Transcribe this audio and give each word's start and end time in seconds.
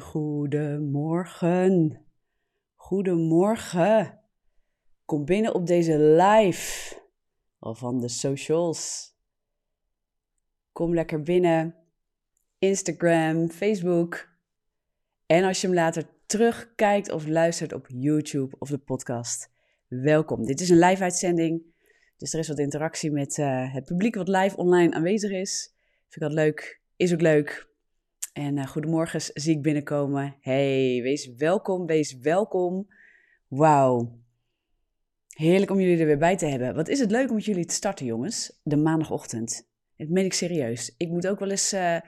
Goedemorgen. 0.00 2.00
Goedemorgen. 2.74 4.20
Kom 5.04 5.24
binnen 5.24 5.54
op 5.54 5.66
deze 5.66 5.98
live 5.98 6.96
van 7.60 8.00
de 8.00 8.08
socials. 8.08 9.10
Kom 10.72 10.94
lekker 10.94 11.22
binnen. 11.22 11.74
Instagram, 12.58 13.48
Facebook. 13.48 14.28
En 15.26 15.44
als 15.44 15.60
je 15.60 15.66
hem 15.66 15.76
later 15.76 16.08
terugkijkt 16.26 17.10
of 17.10 17.26
luistert 17.26 17.72
op 17.72 17.86
YouTube 17.88 18.56
of 18.58 18.68
de 18.68 18.78
podcast, 18.78 19.50
welkom. 19.88 20.44
Dit 20.44 20.60
is 20.60 20.68
een 20.68 20.78
live 20.78 21.02
uitzending, 21.02 21.62
dus 22.16 22.32
er 22.32 22.38
is 22.38 22.48
wat 22.48 22.58
interactie 22.58 23.10
met 23.10 23.38
uh, 23.38 23.74
het 23.74 23.84
publiek 23.84 24.14
wat 24.14 24.28
live 24.28 24.56
online 24.56 24.94
aanwezig 24.94 25.30
is. 25.30 25.74
Vind 26.08 26.14
ik 26.14 26.20
dat 26.20 26.32
leuk, 26.32 26.80
is 26.96 27.12
ook 27.12 27.20
leuk. 27.20 27.74
En 28.36 28.56
uh, 28.56 28.66
goedemorgen 28.66 29.20
zie 29.20 29.56
ik 29.56 29.62
binnenkomen. 29.62 30.36
Hey, 30.40 31.00
wees 31.02 31.34
welkom, 31.34 31.86
wees 31.86 32.18
welkom. 32.18 32.86
Wauw. 33.48 34.18
Heerlijk 35.28 35.70
om 35.70 35.80
jullie 35.80 35.98
er 35.98 36.06
weer 36.06 36.18
bij 36.18 36.36
te 36.36 36.46
hebben. 36.46 36.74
Wat 36.74 36.88
is 36.88 36.98
het 36.98 37.10
leuk 37.10 37.28
om 37.28 37.34
met 37.34 37.44
jullie 37.44 37.64
te 37.64 37.74
starten, 37.74 38.06
jongens. 38.06 38.60
De 38.62 38.76
maandagochtend. 38.76 39.68
Dat 39.96 40.08
meen 40.08 40.24
ik 40.24 40.32
serieus. 40.32 40.94
Ik 40.96 41.08
moet 41.08 41.26
ook 41.26 41.38
wel 41.38 41.50
eens 41.50 41.72
uh, 41.72 42.00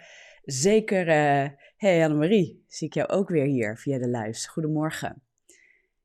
zeker... 0.45 1.09
Uh, 1.09 1.49
hey 1.77 2.05
Annemarie, 2.05 2.65
zie 2.67 2.87
ik 2.87 2.95
jou 2.95 3.09
ook 3.09 3.29
weer 3.29 3.47
hier 3.47 3.77
via 3.77 3.99
de 3.99 4.09
live. 4.09 4.49
Goedemorgen. 4.49 5.23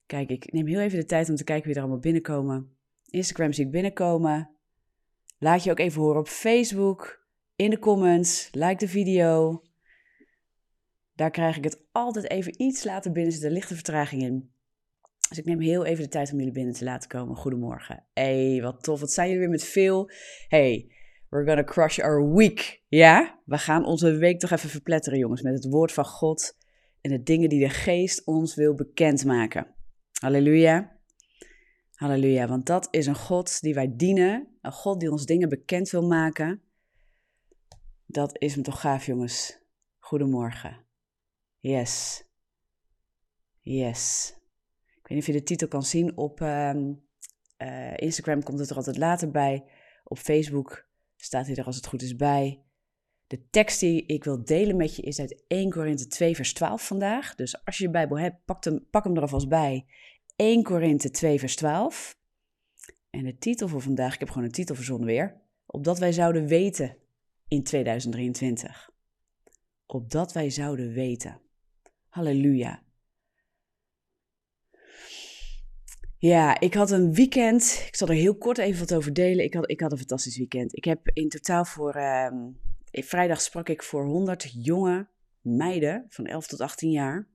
Kijk, 0.05 0.29
ik 0.29 0.51
neem 0.51 0.67
heel 0.67 0.79
even 0.79 0.99
de 0.99 1.05
tijd 1.05 1.29
om 1.29 1.35
te 1.35 1.43
kijken 1.43 1.67
wie 1.67 1.75
er 1.75 1.81
allemaal 1.81 1.99
binnenkomen. 1.99 2.75
Instagram 3.09 3.53
zie 3.53 3.65
ik 3.65 3.71
binnenkomen. 3.71 4.49
Laat 5.37 5.63
je 5.63 5.71
ook 5.71 5.79
even 5.79 6.01
horen 6.01 6.19
op 6.19 6.27
Facebook, 6.27 7.25
in 7.55 7.69
de 7.69 7.79
comments, 7.79 8.49
like 8.51 8.75
de 8.75 8.87
video. 8.87 9.61
Daar 11.15 11.31
krijg 11.31 11.57
ik 11.57 11.63
het 11.63 11.81
altijd 11.91 12.29
even 12.29 12.61
iets 12.61 12.83
later 12.83 13.11
binnen, 13.11 13.33
zit 13.33 13.43
een 13.43 13.51
lichte 13.51 13.73
vertraging 13.73 14.21
in. 14.21 14.51
Dus 15.29 15.37
ik 15.37 15.45
neem 15.45 15.59
heel 15.59 15.85
even 15.85 16.03
de 16.03 16.09
tijd 16.09 16.31
om 16.31 16.37
jullie 16.37 16.53
binnen 16.53 16.73
te 16.73 16.83
laten 16.83 17.09
komen. 17.09 17.35
Goedemorgen. 17.35 18.03
Hey, 18.13 18.59
wat 18.61 18.83
tof. 18.83 18.99
Wat 18.99 19.11
zijn 19.11 19.27
jullie 19.27 19.41
weer 19.41 19.51
met 19.51 19.63
veel? 19.63 20.09
Hey, 20.47 20.91
we're 21.29 21.45
gonna 21.45 21.63
crush 21.63 21.99
our 21.99 22.33
week. 22.33 22.83
Ja? 22.87 23.41
We 23.45 23.57
gaan 23.57 23.85
onze 23.85 24.17
week 24.17 24.39
toch 24.39 24.51
even 24.51 24.69
verpletteren, 24.69 25.19
jongens, 25.19 25.41
met 25.41 25.53
het 25.53 25.65
woord 25.65 25.91
van 25.91 26.05
God 26.05 26.57
en 27.01 27.11
de 27.11 27.23
dingen 27.23 27.49
die 27.49 27.59
de 27.59 27.69
geest 27.69 28.25
ons 28.25 28.55
wil 28.55 28.73
bekendmaken. 28.73 29.67
Halleluja. 30.19 30.97
Halleluja, 31.93 32.47
want 32.47 32.65
dat 32.65 32.87
is 32.91 33.05
een 33.05 33.15
God 33.15 33.61
die 33.61 33.73
wij 33.73 33.93
dienen. 33.95 34.47
Een 34.61 34.71
God 34.71 34.99
die 34.99 35.11
ons 35.11 35.25
dingen 35.25 35.49
bekend 35.49 35.89
wil 35.89 36.07
maken. 36.07 36.61
Dat 38.05 38.39
is 38.39 38.53
hem 38.53 38.63
toch 38.63 38.81
gaaf, 38.81 39.05
jongens. 39.05 39.59
Goedemorgen. 39.99 40.82
Yes. 41.63 42.23
Yes. 43.59 44.33
Ik 44.87 45.07
weet 45.07 45.09
niet 45.09 45.19
of 45.19 45.25
je 45.25 45.31
de 45.31 45.43
titel 45.43 45.67
kan 45.67 45.83
zien. 45.83 46.17
Op 46.17 46.41
uh, 46.41 46.73
uh, 47.57 47.97
Instagram 47.97 48.43
komt 48.43 48.59
het 48.59 48.69
er 48.69 48.75
altijd 48.75 48.97
later 48.97 49.31
bij. 49.31 49.63
Op 50.03 50.17
Facebook 50.17 50.87
staat 51.15 51.45
hij 51.45 51.55
er 51.55 51.65
als 51.65 51.75
het 51.75 51.87
goed 51.87 52.01
is 52.01 52.15
bij. 52.15 52.63
De 53.27 53.49
tekst 53.49 53.79
die 53.79 54.05
ik 54.05 54.23
wil 54.23 54.43
delen 54.43 54.75
met 54.75 54.95
je 54.95 55.01
is 55.01 55.19
uit 55.19 55.43
1 55.47 55.69
Korinthe 55.69 56.07
2 56.07 56.35
vers 56.35 56.53
12 56.53 56.87
vandaag. 56.87 57.35
Dus 57.35 57.65
als 57.65 57.77
je 57.77 57.83
je 57.83 57.89
Bijbel 57.89 58.19
hebt, 58.19 58.45
pak 58.45 58.63
hem, 58.63 58.87
pak 58.89 59.03
hem 59.03 59.15
er 59.15 59.21
alvast 59.21 59.49
bij. 59.49 59.85
1 60.35 60.63
Korinthe 60.63 61.09
2 61.09 61.39
vers 61.39 61.55
12. 61.55 62.17
En 63.09 63.23
de 63.23 63.37
titel 63.37 63.67
voor 63.67 63.81
vandaag, 63.81 64.13
ik 64.13 64.19
heb 64.19 64.29
gewoon 64.29 64.43
een 64.43 64.51
titel 64.51 64.75
verzonnen 64.75 65.07
weer. 65.07 65.41
Opdat 65.65 65.99
wij 65.99 66.11
zouden 66.11 66.47
weten 66.47 66.97
in 67.47 67.63
2023. 67.63 68.89
Opdat 69.85 70.33
wij 70.33 70.49
zouden 70.49 70.93
weten. 70.93 71.41
Halleluja. 72.13 72.83
Ja, 76.17 76.59
ik 76.59 76.73
had 76.73 76.91
een 76.91 77.13
weekend. 77.13 77.83
Ik 77.87 77.95
zal 77.95 78.07
er 78.07 78.13
heel 78.13 78.37
kort 78.37 78.57
even 78.57 78.79
wat 78.79 78.93
over 78.93 79.13
delen. 79.13 79.43
Ik 79.43 79.53
had, 79.53 79.69
ik 79.69 79.79
had 79.79 79.91
een 79.91 79.97
fantastisch 79.97 80.37
weekend. 80.37 80.77
Ik 80.77 80.83
heb 80.83 81.09
in 81.13 81.29
totaal 81.29 81.65
voor. 81.65 81.95
Uh, 81.95 82.27
vrijdag 82.91 83.41
sprak 83.41 83.69
ik 83.69 83.83
voor 83.83 84.05
100 84.05 84.51
jonge 84.63 85.07
meiden 85.41 86.05
van 86.09 86.25
11 86.25 86.47
tot 86.47 86.61
18 86.61 86.91
jaar. 86.91 87.27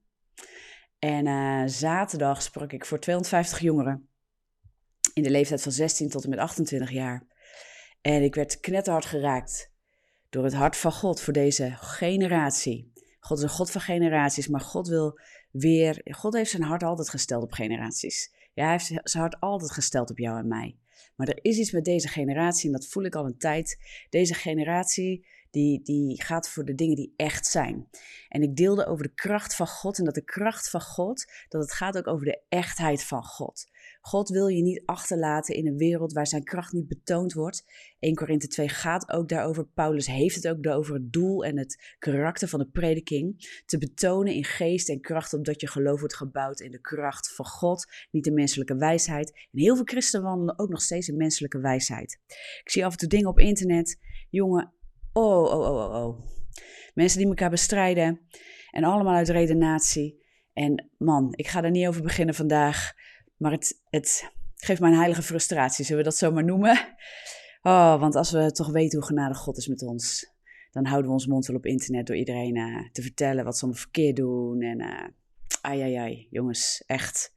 En 0.98 1.26
uh, 1.26 1.62
zaterdag 1.66 2.42
sprak 2.42 2.72
ik 2.72 2.84
voor 2.84 2.98
250 2.98 3.58
jongeren. 3.58 4.08
In 5.14 5.22
de 5.22 5.30
leeftijd 5.30 5.62
van 5.62 5.72
16 5.72 6.08
tot 6.08 6.24
en 6.24 6.30
met 6.30 6.38
28 6.38 6.90
jaar. 6.90 7.26
En 8.00 8.22
ik 8.22 8.34
werd 8.34 8.60
knetterhard 8.60 9.04
geraakt 9.04 9.72
door 10.28 10.44
het 10.44 10.54
hart 10.54 10.76
van 10.76 10.92
God 10.92 11.20
voor 11.20 11.32
deze 11.32 11.72
generatie. 11.76 12.92
God 13.28 13.38
is 13.38 13.42
een 13.42 13.48
God 13.50 13.70
van 13.70 13.80
generaties, 13.80 14.48
maar 14.48 14.60
God 14.60 14.88
wil 14.88 15.18
weer. 15.50 16.00
God 16.04 16.34
heeft 16.34 16.50
zijn 16.50 16.62
hart 16.62 16.82
altijd 16.82 17.08
gesteld 17.08 17.42
op 17.42 17.52
generaties. 17.52 18.32
Ja, 18.54 18.62
hij 18.62 18.72
heeft 18.72 18.86
zijn 18.86 19.22
hart 19.22 19.40
altijd 19.40 19.70
gesteld 19.70 20.10
op 20.10 20.18
jou 20.18 20.38
en 20.38 20.48
mij. 20.48 20.76
Maar 21.16 21.28
er 21.28 21.38
is 21.42 21.58
iets 21.58 21.72
met 21.72 21.84
deze 21.84 22.08
generatie, 22.08 22.66
en 22.66 22.72
dat 22.72 22.86
voel 22.86 23.04
ik 23.04 23.14
al 23.14 23.26
een 23.26 23.38
tijd. 23.38 23.78
Deze 24.10 24.34
generatie, 24.34 25.26
die, 25.50 25.82
die 25.82 26.22
gaat 26.22 26.48
voor 26.48 26.64
de 26.64 26.74
dingen 26.74 26.96
die 26.96 27.12
echt 27.16 27.46
zijn. 27.46 27.88
En 28.28 28.42
ik 28.42 28.56
deelde 28.56 28.86
over 28.86 29.04
de 29.04 29.14
kracht 29.14 29.54
van 29.54 29.66
God 29.66 29.98
en 29.98 30.04
dat 30.04 30.14
de 30.14 30.24
kracht 30.24 30.70
van 30.70 30.82
God, 30.82 31.32
dat 31.48 31.62
het 31.62 31.72
gaat 31.72 31.98
ook 31.98 32.06
over 32.06 32.24
de 32.24 32.42
echtheid 32.48 33.04
van 33.04 33.24
God. 33.24 33.66
God 34.08 34.28
wil 34.28 34.46
je 34.46 34.62
niet 34.62 34.82
achterlaten 34.84 35.54
in 35.54 35.66
een 35.66 35.76
wereld 35.76 36.12
waar 36.12 36.26
zijn 36.26 36.44
kracht 36.44 36.72
niet 36.72 36.88
betoond 36.88 37.32
wordt. 37.32 37.64
1 37.98 38.14
Korinthe 38.14 38.46
2 38.46 38.68
gaat 38.68 39.12
ook 39.12 39.28
daarover. 39.28 39.66
Paulus 39.66 40.06
heeft 40.06 40.34
het 40.34 40.48
ook 40.48 40.66
over 40.66 40.94
het 40.94 41.12
doel 41.12 41.44
en 41.44 41.58
het 41.58 41.94
karakter 41.98 42.48
van 42.48 42.58
de 42.58 42.68
prediking. 42.68 43.60
Te 43.66 43.78
betonen 43.78 44.34
in 44.34 44.44
geest 44.44 44.88
en 44.88 45.00
kracht, 45.00 45.32
omdat 45.32 45.60
je 45.60 45.66
geloof 45.66 45.98
wordt 45.98 46.16
gebouwd 46.16 46.60
in 46.60 46.70
de 46.70 46.80
kracht 46.80 47.34
van 47.34 47.46
God, 47.46 47.86
niet 48.10 48.24
de 48.24 48.32
menselijke 48.32 48.76
wijsheid. 48.76 49.32
En 49.32 49.60
heel 49.60 49.76
veel 49.76 49.84
christenen 49.84 50.26
wandelen 50.26 50.58
ook 50.58 50.68
nog 50.68 50.80
steeds 50.80 51.08
in 51.08 51.16
menselijke 51.16 51.60
wijsheid. 51.60 52.20
Ik 52.62 52.70
zie 52.70 52.84
af 52.84 52.92
en 52.92 52.98
toe 52.98 53.08
dingen 53.08 53.28
op 53.28 53.38
internet. 53.38 53.98
Jongen, 54.30 54.72
oh, 55.12 55.42
oh, 55.42 55.60
oh, 55.60 55.94
oh, 55.94 56.06
oh. 56.06 56.26
Mensen 56.94 57.18
die 57.18 57.28
elkaar 57.28 57.50
bestrijden. 57.50 58.20
En 58.70 58.84
allemaal 58.84 59.14
uit 59.14 59.28
redenatie. 59.28 60.26
En 60.52 60.90
man, 60.98 61.32
ik 61.36 61.46
ga 61.46 61.64
er 61.64 61.70
niet 61.70 61.86
over 61.86 62.02
beginnen 62.02 62.34
vandaag. 62.34 62.92
Maar 63.38 63.52
het, 63.52 63.82
het 63.90 64.30
geeft 64.56 64.80
mij 64.80 64.90
een 64.90 64.96
heilige 64.96 65.22
frustratie, 65.22 65.84
zullen 65.84 66.02
we 66.02 66.08
dat 66.08 66.18
zo 66.18 66.32
maar 66.32 66.44
noemen? 66.44 66.96
Oh, 67.62 68.00
want 68.00 68.14
als 68.14 68.30
we 68.30 68.52
toch 68.52 68.70
weten 68.70 68.98
hoe 68.98 69.08
genadig 69.08 69.38
God 69.38 69.56
is 69.56 69.66
met 69.66 69.82
ons, 69.82 70.32
dan 70.70 70.86
houden 70.86 71.06
we 71.06 71.12
ons 71.12 71.26
mond 71.26 71.46
wel 71.46 71.56
op 71.56 71.66
internet 71.66 72.06
door 72.06 72.16
iedereen 72.16 72.56
uh, 72.56 72.90
te 72.92 73.02
vertellen 73.02 73.44
wat 73.44 73.56
ze 73.56 73.62
allemaal 73.62 73.82
verkeerd 73.82 74.16
doen. 74.16 74.62
En 74.62 74.80
uh, 74.80 75.04
ai, 75.60 75.80
ai, 75.80 75.94
ai, 75.94 76.26
jongens, 76.30 76.82
echt. 76.86 77.34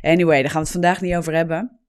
Anyway, 0.00 0.42
daar 0.42 0.50
gaan 0.50 0.60
we 0.60 0.66
het 0.66 0.76
vandaag 0.76 1.00
niet 1.00 1.14
over 1.14 1.34
hebben. 1.34 1.80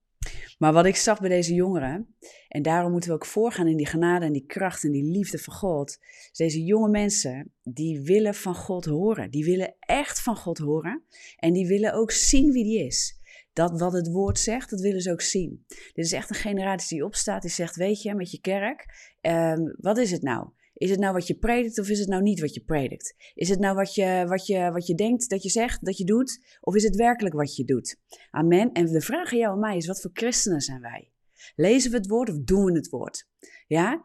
Maar 0.58 0.72
wat 0.72 0.86
ik 0.86 0.96
zag 0.96 1.20
bij 1.20 1.28
deze 1.28 1.54
jongeren, 1.54 2.16
en 2.48 2.62
daarom 2.62 2.92
moeten 2.92 3.10
we 3.10 3.16
ook 3.16 3.26
voorgaan 3.26 3.68
in 3.68 3.76
die 3.76 3.86
genade 3.86 4.24
en 4.24 4.32
die 4.32 4.46
kracht 4.46 4.84
en 4.84 4.92
die 4.92 5.04
liefde 5.04 5.38
van 5.38 5.54
God. 5.54 5.98
deze 6.32 6.64
jonge 6.64 6.88
mensen, 6.88 7.52
die 7.62 8.00
willen 8.00 8.34
van 8.34 8.54
God 8.54 8.84
horen. 8.84 9.30
Die 9.30 9.44
willen 9.44 9.74
echt 9.78 10.20
van 10.20 10.36
God 10.36 10.58
horen. 10.58 11.02
En 11.36 11.52
die 11.52 11.66
willen 11.66 11.94
ook 11.94 12.10
zien 12.10 12.52
wie 12.52 12.64
die 12.64 12.86
is 12.86 13.17
dat 13.58 13.78
wat 13.78 13.92
het 13.92 14.08
woord 14.08 14.38
zegt, 14.38 14.70
dat 14.70 14.80
willen 14.80 15.00
ze 15.00 15.12
ook 15.12 15.20
zien. 15.20 15.64
Dit 15.68 16.04
is 16.04 16.12
echt 16.12 16.30
een 16.30 16.36
generatie 16.36 16.96
die 16.96 17.06
opstaat, 17.06 17.42
die 17.42 17.50
zegt, 17.50 17.76
weet 17.76 18.02
je, 18.02 18.14
met 18.14 18.30
je 18.30 18.40
kerk, 18.40 18.86
um, 19.20 19.74
wat 19.80 19.98
is 19.98 20.10
het 20.10 20.22
nou? 20.22 20.48
Is 20.74 20.90
het 20.90 20.98
nou 20.98 21.12
wat 21.12 21.26
je 21.26 21.34
predikt 21.34 21.78
of 21.78 21.88
is 21.88 21.98
het 21.98 22.08
nou 22.08 22.22
niet 22.22 22.40
wat 22.40 22.54
je 22.54 22.60
predikt? 22.60 23.14
Is 23.34 23.48
het 23.48 23.58
nou 23.58 23.74
wat 23.74 23.94
je, 23.94 24.24
wat, 24.28 24.46
je, 24.46 24.70
wat 24.72 24.86
je 24.86 24.94
denkt 24.94 25.30
dat 25.30 25.42
je 25.42 25.48
zegt, 25.48 25.84
dat 25.84 25.98
je 25.98 26.04
doet? 26.04 26.58
Of 26.60 26.74
is 26.74 26.82
het 26.82 26.96
werkelijk 26.96 27.34
wat 27.34 27.56
je 27.56 27.64
doet? 27.64 27.96
Amen. 28.30 28.72
En 28.72 28.86
de 28.86 29.00
vraag 29.00 29.32
aan 29.32 29.38
jou 29.38 29.52
en 29.52 29.60
mij 29.60 29.76
is, 29.76 29.86
wat 29.86 30.00
voor 30.00 30.10
christenen 30.14 30.60
zijn 30.60 30.80
wij? 30.80 31.10
Lezen 31.54 31.90
we 31.90 31.96
het 31.96 32.06
woord 32.06 32.30
of 32.30 32.36
doen 32.38 32.64
we 32.64 32.72
het 32.72 32.88
woord? 32.88 33.26
Ja? 33.66 34.02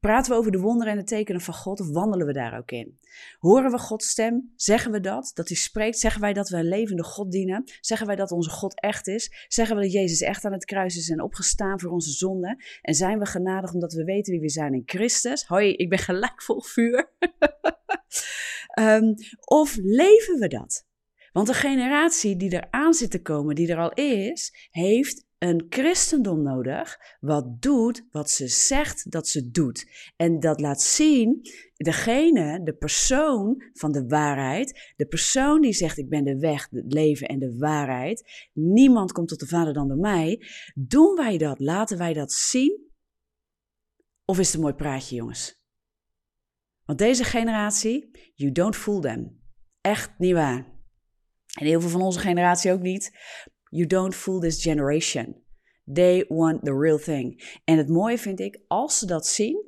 Praten 0.00 0.32
we 0.32 0.38
over 0.38 0.52
de 0.52 0.58
wonderen 0.58 0.92
en 0.92 0.98
de 0.98 1.04
tekenen 1.04 1.40
van 1.40 1.54
God 1.54 1.80
of 1.80 1.90
wandelen 1.90 2.26
we 2.26 2.32
daar 2.32 2.58
ook 2.58 2.70
in? 2.70 2.98
Horen 3.38 3.70
we 3.70 3.78
Gods 3.78 4.08
stem? 4.08 4.52
Zeggen 4.56 4.92
we 4.92 5.00
dat? 5.00 5.30
Dat 5.34 5.48
hij 5.48 5.56
spreekt? 5.56 5.98
Zeggen 5.98 6.20
wij 6.20 6.32
dat 6.32 6.48
we 6.48 6.56
een 6.56 6.68
levende 6.68 7.02
God 7.04 7.30
dienen? 7.30 7.64
Zeggen 7.80 8.06
wij 8.06 8.16
dat 8.16 8.30
onze 8.30 8.50
God 8.50 8.80
echt 8.80 9.06
is? 9.06 9.46
Zeggen 9.48 9.76
we 9.76 9.82
dat 9.82 9.92
Jezus 9.92 10.20
echt 10.20 10.44
aan 10.44 10.52
het 10.52 10.64
kruis 10.64 10.96
is 10.96 11.10
en 11.10 11.22
opgestaan 11.22 11.80
voor 11.80 11.90
onze 11.90 12.10
zonden? 12.10 12.64
En 12.82 12.94
zijn 12.94 13.18
we 13.18 13.26
genadig 13.26 13.72
omdat 13.72 13.92
we 13.92 14.04
weten 14.04 14.32
wie 14.32 14.40
we 14.40 14.48
zijn 14.48 14.74
in 14.74 14.82
Christus? 14.86 15.44
Hoi, 15.44 15.72
ik 15.72 15.88
ben 15.88 15.98
gelijk 15.98 16.42
vol 16.42 16.62
vuur. 16.62 17.12
um, 18.78 19.14
of 19.62 19.76
leven 19.76 20.38
we 20.38 20.48
dat? 20.48 20.86
Want 21.32 21.46
de 21.46 21.54
generatie 21.54 22.36
die 22.36 22.50
er 22.50 22.66
aan 22.70 22.94
zit 22.94 23.10
te 23.10 23.22
komen, 23.22 23.54
die 23.54 23.68
er 23.68 23.78
al 23.78 23.92
is, 23.92 24.68
heeft 24.70 25.24
een 25.42 25.66
christendom 25.68 26.42
nodig 26.42 26.98
wat 27.20 27.62
doet 27.62 28.06
wat 28.10 28.30
ze 28.30 28.48
zegt 28.48 29.10
dat 29.10 29.28
ze 29.28 29.50
doet. 29.50 30.10
En 30.16 30.40
dat 30.40 30.60
laat 30.60 30.82
zien, 30.82 31.40
degene, 31.76 32.62
de 32.62 32.74
persoon 32.74 33.62
van 33.72 33.92
de 33.92 34.06
waarheid, 34.06 34.92
de 34.96 35.06
persoon 35.06 35.60
die 35.60 35.72
zegt 35.72 35.98
ik 35.98 36.08
ben 36.08 36.24
de 36.24 36.38
weg, 36.38 36.68
het 36.70 36.92
leven 36.92 37.28
en 37.28 37.38
de 37.38 37.56
waarheid, 37.58 38.50
niemand 38.52 39.12
komt 39.12 39.28
tot 39.28 39.40
de 39.40 39.46
Vader 39.46 39.72
dan 39.72 39.88
door 39.88 39.96
mij. 39.96 40.46
Doen 40.74 41.16
wij 41.16 41.38
dat? 41.38 41.58
Laten 41.58 41.98
wij 41.98 42.12
dat 42.12 42.32
zien? 42.32 42.90
Of 44.24 44.38
is 44.38 44.46
het 44.46 44.54
een 44.54 44.60
mooi 44.60 44.74
praatje, 44.74 45.16
jongens? 45.16 45.60
Want 46.84 46.98
deze 46.98 47.24
generatie, 47.24 48.10
you 48.34 48.52
don't 48.52 48.76
fool 48.76 49.00
them. 49.00 49.40
Echt 49.80 50.18
niet 50.18 50.34
waar. 50.34 50.72
En 51.52 51.66
heel 51.66 51.80
veel 51.80 51.90
van 51.90 52.02
onze 52.02 52.18
generatie 52.18 52.72
ook 52.72 52.80
niet. 52.82 53.10
You 53.74 53.86
don't 53.86 54.14
fool 54.14 54.40
this 54.40 54.60
generation. 54.62 55.42
They 55.86 56.24
want 56.28 56.64
the 56.64 56.74
real 56.74 56.98
thing. 56.98 57.60
En 57.64 57.78
het 57.78 57.88
mooie 57.88 58.18
vind 58.18 58.40
ik, 58.40 58.60
als 58.66 58.98
ze 58.98 59.06
dat 59.06 59.26
zien, 59.26 59.64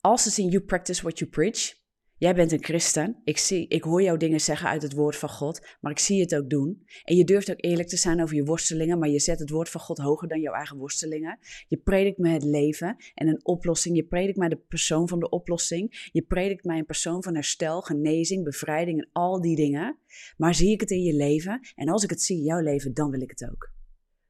als 0.00 0.22
ze 0.22 0.30
zien 0.30 0.48
you 0.48 0.64
practice 0.64 1.02
what 1.02 1.18
you 1.18 1.30
preach, 1.30 1.74
Jij 2.20 2.34
bent 2.34 2.52
een 2.52 2.64
christen. 2.64 3.16
Ik, 3.24 3.38
zie, 3.38 3.68
ik 3.68 3.82
hoor 3.82 4.02
jou 4.02 4.18
dingen 4.18 4.40
zeggen 4.40 4.68
uit 4.68 4.82
het 4.82 4.92
woord 4.92 5.16
van 5.16 5.28
God, 5.28 5.66
maar 5.80 5.92
ik 5.92 5.98
zie 5.98 6.20
het 6.20 6.34
ook 6.34 6.50
doen. 6.50 6.82
En 7.04 7.16
je 7.16 7.24
durft 7.24 7.50
ook 7.50 7.64
eerlijk 7.64 7.88
te 7.88 7.96
zijn 7.96 8.22
over 8.22 8.36
je 8.36 8.44
worstelingen, 8.44 8.98
maar 8.98 9.08
je 9.08 9.18
zet 9.18 9.38
het 9.38 9.50
woord 9.50 9.68
van 9.68 9.80
God 9.80 9.98
hoger 9.98 10.28
dan 10.28 10.40
jouw 10.40 10.54
eigen 10.54 10.76
worstelingen. 10.76 11.38
Je 11.68 11.76
predikt 11.76 12.18
mij 12.18 12.32
het 12.32 12.44
leven 12.44 12.96
en 13.14 13.28
een 13.28 13.44
oplossing. 13.44 13.96
Je 13.96 14.04
predikt 14.04 14.38
mij 14.38 14.48
de 14.48 14.56
persoon 14.56 15.08
van 15.08 15.20
de 15.20 15.28
oplossing. 15.28 16.08
Je 16.12 16.22
predikt 16.22 16.64
mij 16.64 16.78
een 16.78 16.86
persoon 16.86 17.22
van 17.22 17.34
herstel, 17.34 17.80
genezing, 17.80 18.44
bevrijding 18.44 19.00
en 19.00 19.08
al 19.12 19.40
die 19.40 19.56
dingen. 19.56 19.98
Maar 20.36 20.54
zie 20.54 20.72
ik 20.72 20.80
het 20.80 20.90
in 20.90 21.02
je 21.02 21.14
leven? 21.14 21.60
En 21.74 21.88
als 21.88 22.04
ik 22.04 22.10
het 22.10 22.22
zie 22.22 22.36
in 22.36 22.44
jouw 22.44 22.60
leven, 22.60 22.94
dan 22.94 23.10
wil 23.10 23.20
ik 23.20 23.30
het 23.30 23.50
ook. 23.50 23.72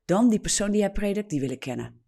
Dan 0.04 0.28
die 0.30 0.40
persoon 0.40 0.70
die 0.70 0.80
jij 0.80 0.92
predikt, 0.92 1.30
die 1.30 1.40
wil 1.40 1.50
ik 1.50 1.60
kennen. 1.60 2.00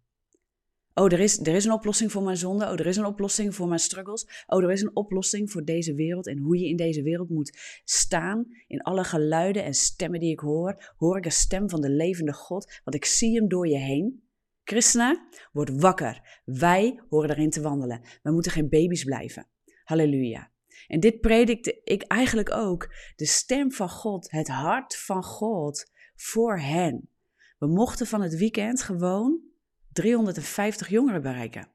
Oh, 0.93 1.11
er 1.11 1.19
is, 1.19 1.39
er 1.39 1.55
is 1.55 1.65
een 1.65 1.71
oplossing 1.71 2.11
voor 2.11 2.23
mijn 2.23 2.37
zonde. 2.37 2.65
Oh, 2.65 2.71
er 2.71 2.85
is 2.85 2.97
een 2.97 3.05
oplossing 3.05 3.55
voor 3.55 3.67
mijn 3.67 3.79
struggles. 3.79 4.43
Oh, 4.47 4.63
er 4.63 4.71
is 4.71 4.81
een 4.81 4.95
oplossing 4.95 5.51
voor 5.51 5.63
deze 5.63 5.93
wereld 5.93 6.27
en 6.27 6.37
hoe 6.37 6.57
je 6.57 6.67
in 6.67 6.75
deze 6.75 7.01
wereld 7.01 7.29
moet 7.29 7.81
staan. 7.83 8.45
In 8.67 8.81
alle 8.81 9.03
geluiden 9.03 9.63
en 9.63 9.73
stemmen 9.73 10.19
die 10.19 10.31
ik 10.31 10.39
hoor, 10.39 10.93
hoor 10.97 11.17
ik 11.17 11.25
een 11.25 11.31
stem 11.31 11.69
van 11.69 11.81
de 11.81 11.89
levende 11.89 12.33
God, 12.33 12.79
want 12.83 12.95
ik 12.95 13.05
zie 13.05 13.35
hem 13.35 13.47
door 13.47 13.67
je 13.67 13.77
heen. 13.77 14.23
Christenen, 14.63 15.27
word 15.51 15.81
wakker. 15.81 16.41
Wij 16.45 17.03
horen 17.09 17.29
erin 17.29 17.49
te 17.49 17.61
wandelen. 17.61 18.01
We 18.21 18.31
moeten 18.31 18.51
geen 18.51 18.69
baby's 18.69 19.03
blijven. 19.03 19.47
Halleluja. 19.83 20.51
En 20.87 20.99
dit 20.99 21.19
predikte 21.19 21.81
ik 21.83 22.03
eigenlijk 22.03 22.51
ook. 22.51 22.93
De 23.15 23.25
stem 23.25 23.71
van 23.71 23.89
God, 23.89 24.31
het 24.31 24.47
hart 24.47 24.97
van 24.97 25.23
God 25.23 25.91
voor 26.15 26.59
hen. 26.59 27.09
We 27.57 27.67
mochten 27.67 28.07
van 28.07 28.21
het 28.21 28.35
weekend 28.35 28.81
gewoon 28.81 29.52
350 29.93 30.87
jongeren 30.89 31.21
bereiken. 31.21 31.67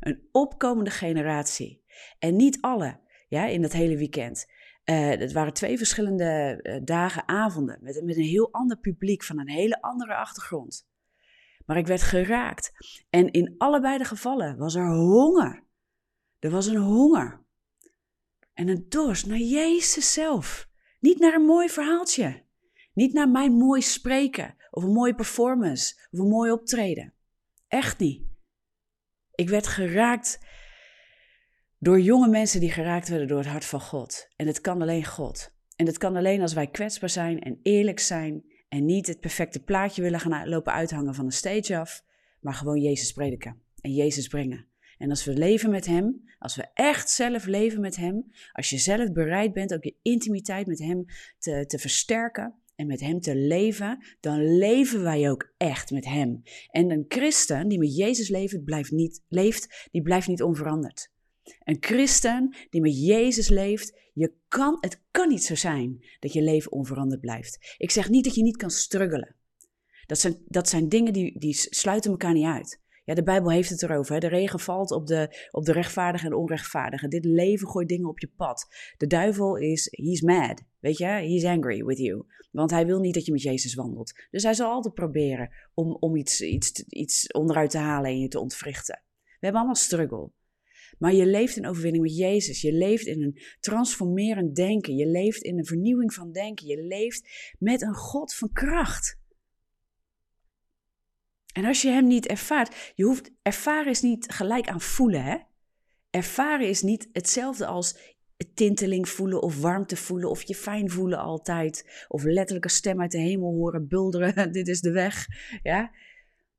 Een 0.00 0.28
opkomende 0.32 0.90
generatie. 0.90 1.84
En 2.18 2.36
niet 2.36 2.60
alle, 2.60 3.00
ja, 3.28 3.46
in 3.46 3.62
dat 3.62 3.72
hele 3.72 3.96
weekend. 3.96 4.46
Uh, 4.84 5.08
het 5.08 5.32
waren 5.32 5.52
twee 5.52 5.76
verschillende 5.76 6.60
uh, 6.62 6.80
dagen, 6.84 7.28
avonden, 7.28 7.78
met, 7.80 8.04
met 8.04 8.16
een 8.16 8.22
heel 8.22 8.52
ander 8.52 8.78
publiek 8.78 9.24
van 9.24 9.38
een 9.38 9.48
hele 9.48 9.82
andere 9.82 10.14
achtergrond. 10.14 10.88
Maar 11.66 11.76
ik 11.76 11.86
werd 11.86 12.02
geraakt. 12.02 12.72
En 13.10 13.30
in 13.30 13.54
allebei 13.58 13.98
de 13.98 14.04
gevallen 14.04 14.56
was 14.58 14.74
er 14.74 14.86
honger. 14.86 15.64
Er 16.38 16.50
was 16.50 16.66
een 16.66 16.76
honger. 16.76 17.44
En 18.54 18.68
een 18.68 18.86
dorst 18.88 19.26
naar 19.26 19.38
Jezus 19.38 20.12
zelf. 20.12 20.68
Niet 21.00 21.18
naar 21.18 21.34
een 21.34 21.44
mooi 21.44 21.68
verhaaltje. 21.68 22.42
Niet 22.92 23.12
naar 23.12 23.28
mijn 23.28 23.52
mooi 23.52 23.82
spreken, 23.82 24.56
of 24.70 24.82
een 24.82 24.92
mooie 24.92 25.14
performance, 25.14 26.08
of 26.10 26.18
een 26.18 26.28
mooi 26.28 26.50
optreden. 26.50 27.14
Echt 27.68 27.98
niet. 27.98 28.22
Ik 29.34 29.48
werd 29.48 29.66
geraakt 29.66 30.38
door 31.78 32.00
jonge 32.00 32.28
mensen 32.28 32.60
die 32.60 32.70
geraakt 32.70 33.08
werden 33.08 33.28
door 33.28 33.38
het 33.38 33.46
hart 33.46 33.64
van 33.64 33.80
God. 33.80 34.28
En 34.36 34.46
het 34.46 34.60
kan 34.60 34.82
alleen 34.82 35.04
God. 35.04 35.56
En 35.76 35.86
het 35.86 35.98
kan 35.98 36.16
alleen 36.16 36.40
als 36.40 36.52
wij 36.52 36.66
kwetsbaar 36.66 37.10
zijn 37.10 37.40
en 37.40 37.58
eerlijk 37.62 38.00
zijn 38.00 38.44
en 38.68 38.84
niet 38.84 39.06
het 39.06 39.20
perfecte 39.20 39.62
plaatje 39.62 40.02
willen 40.02 40.20
gaan 40.20 40.48
lopen 40.48 40.72
uithangen 40.72 41.14
van 41.14 41.24
een 41.24 41.32
stage 41.32 41.78
af, 41.78 42.04
maar 42.40 42.54
gewoon 42.54 42.80
Jezus 42.80 43.12
prediken 43.12 43.62
en 43.80 43.94
Jezus 43.94 44.28
brengen. 44.28 44.66
En 44.98 45.10
als 45.10 45.24
we 45.24 45.32
leven 45.32 45.70
met 45.70 45.86
Hem, 45.86 46.22
als 46.38 46.56
we 46.56 46.66
echt 46.74 47.10
zelf 47.10 47.46
leven 47.46 47.80
met 47.80 47.96
Hem, 47.96 48.32
als 48.52 48.70
je 48.70 48.78
zelf 48.78 49.12
bereid 49.12 49.52
bent 49.52 49.74
ook 49.74 49.84
je 49.84 49.96
intimiteit 50.02 50.66
met 50.66 50.78
Hem 50.78 51.04
te, 51.38 51.64
te 51.66 51.78
versterken, 51.78 52.54
en 52.78 52.86
met 52.86 53.00
Hem 53.00 53.20
te 53.20 53.36
leven, 53.36 54.04
dan 54.20 54.58
leven 54.58 55.02
wij 55.02 55.30
ook 55.30 55.52
echt 55.56 55.90
met 55.90 56.04
Hem. 56.04 56.42
En 56.70 56.90
een 56.90 57.04
christen 57.08 57.68
die 57.68 57.78
met 57.78 57.96
Jezus 57.96 58.28
leeft, 58.28 58.64
blijft 58.64 58.90
niet, 58.90 59.22
leeft 59.28 59.88
die 59.90 60.02
blijft 60.02 60.28
niet 60.28 60.42
onveranderd. 60.42 61.10
Een 61.64 61.76
christen 61.80 62.56
die 62.70 62.80
met 62.80 63.00
Jezus 63.04 63.48
leeft, 63.48 63.98
je 64.12 64.32
kan, 64.48 64.76
het 64.80 65.02
kan 65.10 65.28
niet 65.28 65.44
zo 65.44 65.54
zijn 65.54 66.04
dat 66.18 66.32
je 66.32 66.42
leven 66.42 66.72
onveranderd 66.72 67.20
blijft. 67.20 67.74
Ik 67.78 67.90
zeg 67.90 68.08
niet 68.08 68.24
dat 68.24 68.34
je 68.34 68.42
niet 68.42 68.56
kan 68.56 68.70
struggelen. 68.70 69.34
Dat 70.06 70.18
zijn, 70.18 70.42
dat 70.46 70.68
zijn 70.68 70.88
dingen 70.88 71.12
die, 71.12 71.38
die 71.38 71.54
sluiten 71.54 72.10
elkaar 72.10 72.32
niet 72.32 72.46
uit. 72.46 72.80
Ja, 73.08 73.14
de 73.14 73.22
Bijbel 73.22 73.50
heeft 73.50 73.70
het 73.70 73.82
erover. 73.82 74.20
De 74.20 74.28
regen 74.28 74.60
valt 74.60 74.90
op 74.90 75.06
de, 75.06 75.46
op 75.50 75.64
de 75.64 75.72
rechtvaardige 75.72 76.26
en 76.26 76.34
onrechtvaardige. 76.34 77.08
Dit 77.08 77.24
leven 77.24 77.68
gooit 77.68 77.88
dingen 77.88 78.08
op 78.08 78.18
je 78.18 78.32
pad. 78.36 78.66
De 78.96 79.06
duivel 79.06 79.56
is, 79.56 79.88
he's 79.90 80.20
mad. 80.20 80.62
Weet 80.80 80.98
je, 80.98 81.04
he's 81.04 81.44
angry 81.44 81.84
with 81.84 81.98
you. 81.98 82.26
Want 82.50 82.70
hij 82.70 82.86
wil 82.86 83.00
niet 83.00 83.14
dat 83.14 83.24
je 83.24 83.32
met 83.32 83.42
Jezus 83.42 83.74
wandelt. 83.74 84.12
Dus 84.30 84.42
hij 84.42 84.54
zal 84.54 84.70
altijd 84.70 84.94
proberen 84.94 85.50
om, 85.74 85.96
om 86.00 86.16
iets, 86.16 86.40
iets, 86.40 86.84
iets 86.88 87.26
onderuit 87.26 87.70
te 87.70 87.78
halen 87.78 88.10
en 88.10 88.20
je 88.20 88.28
te 88.28 88.40
ontwrichten. 88.40 89.02
We 89.22 89.38
hebben 89.40 89.60
allemaal 89.60 89.82
struggle. 89.82 90.30
Maar 90.98 91.14
je 91.14 91.26
leeft 91.26 91.56
in 91.56 91.66
overwinning 91.66 92.04
met 92.04 92.16
Jezus. 92.16 92.60
Je 92.60 92.72
leeft 92.72 93.06
in 93.06 93.22
een 93.22 93.40
transformerend 93.60 94.54
denken. 94.54 94.94
Je 94.94 95.06
leeft 95.06 95.42
in 95.42 95.58
een 95.58 95.66
vernieuwing 95.66 96.14
van 96.14 96.32
denken. 96.32 96.66
Je 96.66 96.82
leeft 96.82 97.54
met 97.58 97.82
een 97.82 97.94
God 97.94 98.34
van 98.34 98.52
kracht. 98.52 99.17
En 101.58 101.64
als 101.64 101.82
je 101.82 101.88
hem 101.88 102.06
niet 102.06 102.26
ervaart, 102.26 102.92
je 102.94 103.04
hoeft, 103.04 103.30
ervaren 103.42 103.90
is 103.90 104.00
niet 104.00 104.32
gelijk 104.32 104.68
aan 104.68 104.80
voelen, 104.80 105.24
hè? 105.24 105.36
Ervaren 106.10 106.68
is 106.68 106.82
niet 106.82 107.08
hetzelfde 107.12 107.66
als 107.66 108.16
tinteling 108.54 109.08
voelen 109.08 109.42
of 109.42 109.60
warmte 109.60 109.96
voelen 109.96 110.30
of 110.30 110.42
je 110.42 110.54
fijn 110.54 110.90
voelen 110.90 111.18
altijd. 111.18 112.04
Of 112.08 112.22
letterlijk 112.24 112.64
een 112.64 112.70
stem 112.70 113.00
uit 113.00 113.10
de 113.10 113.18
hemel 113.18 113.52
horen 113.52 113.88
bulderen, 113.88 114.52
dit 114.52 114.68
is 114.68 114.80
de 114.80 114.90
weg, 114.90 115.26
ja? 115.62 115.90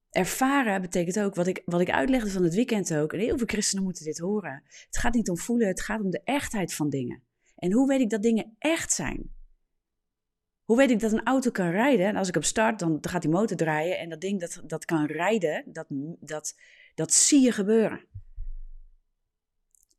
Ervaren 0.10 0.82
betekent 0.82 1.20
ook, 1.20 1.36
wat 1.36 1.48
ik, 1.48 1.62
wat 1.66 1.82
ik 1.82 1.90
uitlegde 1.90 2.30
van 2.30 2.44
het 2.44 2.56
weekend 2.56 2.96
ook, 2.96 3.14
en 3.14 3.20
heel 3.20 3.38
veel 3.38 3.48
christenen 3.48 3.84
moeten 3.84 4.06
dit 4.06 4.20
horen. 4.20 4.64
Het 4.86 4.98
gaat 4.98 5.14
niet 5.14 5.30
om 5.30 5.38
voelen, 5.38 5.68
het 5.68 5.82
gaat 5.82 6.02
om 6.02 6.10
de 6.10 6.22
echtheid 6.24 6.74
van 6.74 6.90
dingen. 6.90 7.24
En 7.56 7.74
hoe 7.74 7.88
weet 7.88 8.02
ik 8.02 8.10
dat 8.10 8.24
dingen 8.24 8.56
echt 8.58 8.92
zijn? 8.92 9.38
Hoe 10.70 10.78
weet 10.78 10.90
ik 10.90 11.00
dat 11.00 11.12
een 11.12 11.24
auto 11.24 11.52
kan 11.52 11.70
rijden? 11.70 12.06
En 12.06 12.16
als 12.16 12.28
ik 12.28 12.34
hem 12.34 12.44
start, 12.44 12.80
dan 12.80 12.98
gaat 13.02 13.22
die 13.22 13.32
motor 13.32 13.58
draaien. 13.58 14.00
En 14.00 14.10
dat 14.10 14.22
ding 14.22 14.40
dat, 14.40 14.62
dat 14.66 14.86
kan 14.86 15.06
rijden, 15.06 15.64
dat, 15.66 15.86
dat, 16.20 16.56
dat 16.96 17.14
zie 17.14 17.42
je 17.42 17.52
gebeuren. 17.52 18.06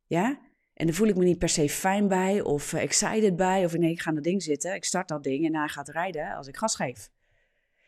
Ja? 0.07 0.39
En 0.73 0.85
dan 0.85 0.95
voel 0.95 1.07
ik 1.07 1.15
me 1.15 1.23
niet 1.23 1.37
per 1.37 1.49
se 1.49 1.69
fijn 1.69 2.07
bij 2.07 2.41
of 2.41 2.73
uh, 2.73 2.81
excited 2.81 3.35
bij. 3.35 3.65
Of 3.65 3.77
nee, 3.77 3.91
ik 3.91 4.01
ga 4.01 4.09
aan 4.09 4.15
dat 4.15 4.23
ding 4.23 4.43
zitten. 4.43 4.75
Ik 4.75 4.85
start 4.85 5.07
dat 5.07 5.23
ding 5.23 5.45
en 5.45 5.55
hij 5.55 5.67
gaat 5.67 5.89
rijden 5.89 6.35
als 6.35 6.47
ik 6.47 6.57
gas 6.57 6.75
geef. 6.75 7.11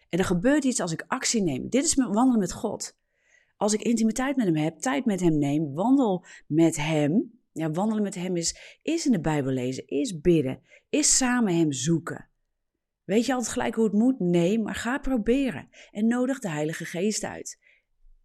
En 0.09 0.19
er 0.19 0.25
gebeurt 0.25 0.63
iets 0.63 0.79
als 0.79 0.91
ik 0.91 1.03
actie 1.07 1.41
neem. 1.41 1.69
Dit 1.69 1.83
is 1.83 1.95
wandelen 1.95 2.39
met 2.39 2.53
God. 2.53 2.97
Als 3.57 3.73
ik 3.73 3.81
intimiteit 3.81 4.35
met 4.35 4.45
hem 4.45 4.55
heb, 4.55 4.77
tijd 4.77 5.05
met 5.05 5.19
hem 5.19 5.37
neem, 5.37 5.73
wandel 5.73 6.25
met 6.47 6.75
hem. 6.75 7.39
Ja, 7.51 7.71
wandelen 7.71 8.03
met 8.03 8.15
hem 8.15 8.35
is, 8.35 8.79
is 8.81 9.05
in 9.05 9.11
de 9.11 9.21
Bijbel 9.21 9.51
lezen, 9.51 9.87
is 9.87 10.21
bidden, 10.21 10.61
is 10.89 11.17
samen 11.17 11.57
hem 11.57 11.71
zoeken. 11.71 12.31
Weet 13.03 13.25
je 13.25 13.33
altijd 13.33 13.51
gelijk 13.51 13.75
hoe 13.75 13.83
het 13.83 13.93
moet? 13.93 14.19
Nee, 14.19 14.59
maar 14.59 14.75
ga 14.75 14.97
proberen. 14.97 15.69
En 15.91 16.07
nodig 16.07 16.39
de 16.39 16.49
Heilige 16.49 16.85
Geest 16.85 17.23
uit. 17.23 17.59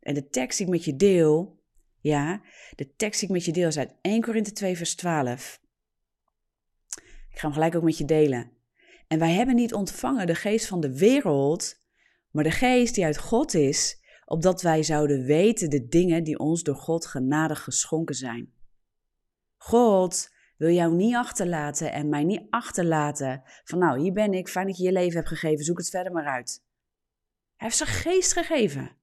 En 0.01 0.15
de 0.15 0.29
tekst 0.29 0.59
die 0.59 0.67
ik 0.67 0.73
met 0.73 0.85
je 0.85 0.97
deel, 0.97 1.63
ja, 2.01 2.43
de 2.75 2.95
tekst 2.95 3.21
die 3.21 3.29
ik 3.29 3.35
met 3.35 3.45
je 3.45 3.53
deel 3.53 3.69
is 3.69 3.79
uit 3.79 3.95
1 4.01 4.21
Korinthe 4.21 4.53
2 4.53 4.77
vers 4.77 4.95
12. 4.95 5.61
Ik 7.31 7.39
ga 7.39 7.47
hem 7.47 7.53
gelijk 7.53 7.75
ook 7.75 7.83
met 7.83 7.99
je 7.99 8.05
delen. 8.05 8.53
En 9.09 9.19
wij 9.19 9.33
hebben 9.33 9.55
niet 9.55 9.75
ontvangen 9.75 10.27
de 10.27 10.35
geest 10.35 10.67
van 10.67 10.81
de 10.81 10.99
wereld, 10.99 11.83
maar 12.31 12.45
de 12.45 12.51
geest 12.51 12.95
die 12.95 13.05
uit 13.05 13.19
God 13.19 13.55
is, 13.55 14.03
opdat 14.25 14.63
wij 14.63 14.83
zouden 14.83 15.25
weten 15.25 15.71
de 15.71 15.89
dingen 15.89 16.25
die 16.25 16.39
ons 16.39 16.63
door 16.63 16.77
God 16.77 17.07
genadig 17.07 17.65
geschonken 17.65 18.15
zijn. 18.15 18.53
God 19.57 20.37
wil 20.59 20.71
jou 20.71 20.95
niet 20.95 21.15
achterlaten 21.15 21.93
en 21.93 22.09
mij 22.09 22.25
niet 22.25 22.47
achterlaten 22.51 23.43
van 23.65 23.79
nou, 23.79 24.01
hier 24.01 24.13
ben 24.13 24.33
ik, 24.33 24.49
fijn 24.49 24.67
dat 24.67 24.77
je 24.77 24.85
je 24.85 24.93
leven 24.93 25.17
hebt 25.17 25.29
gegeven, 25.29 25.65
zoek 25.65 25.79
het 25.79 25.91
verder 25.91 26.13
maar 26.13 26.27
uit. 26.27 26.63
Hij 27.57 27.67
heeft 27.67 27.77
zijn 27.77 27.89
geest 27.89 28.33
gegeven. 28.33 28.97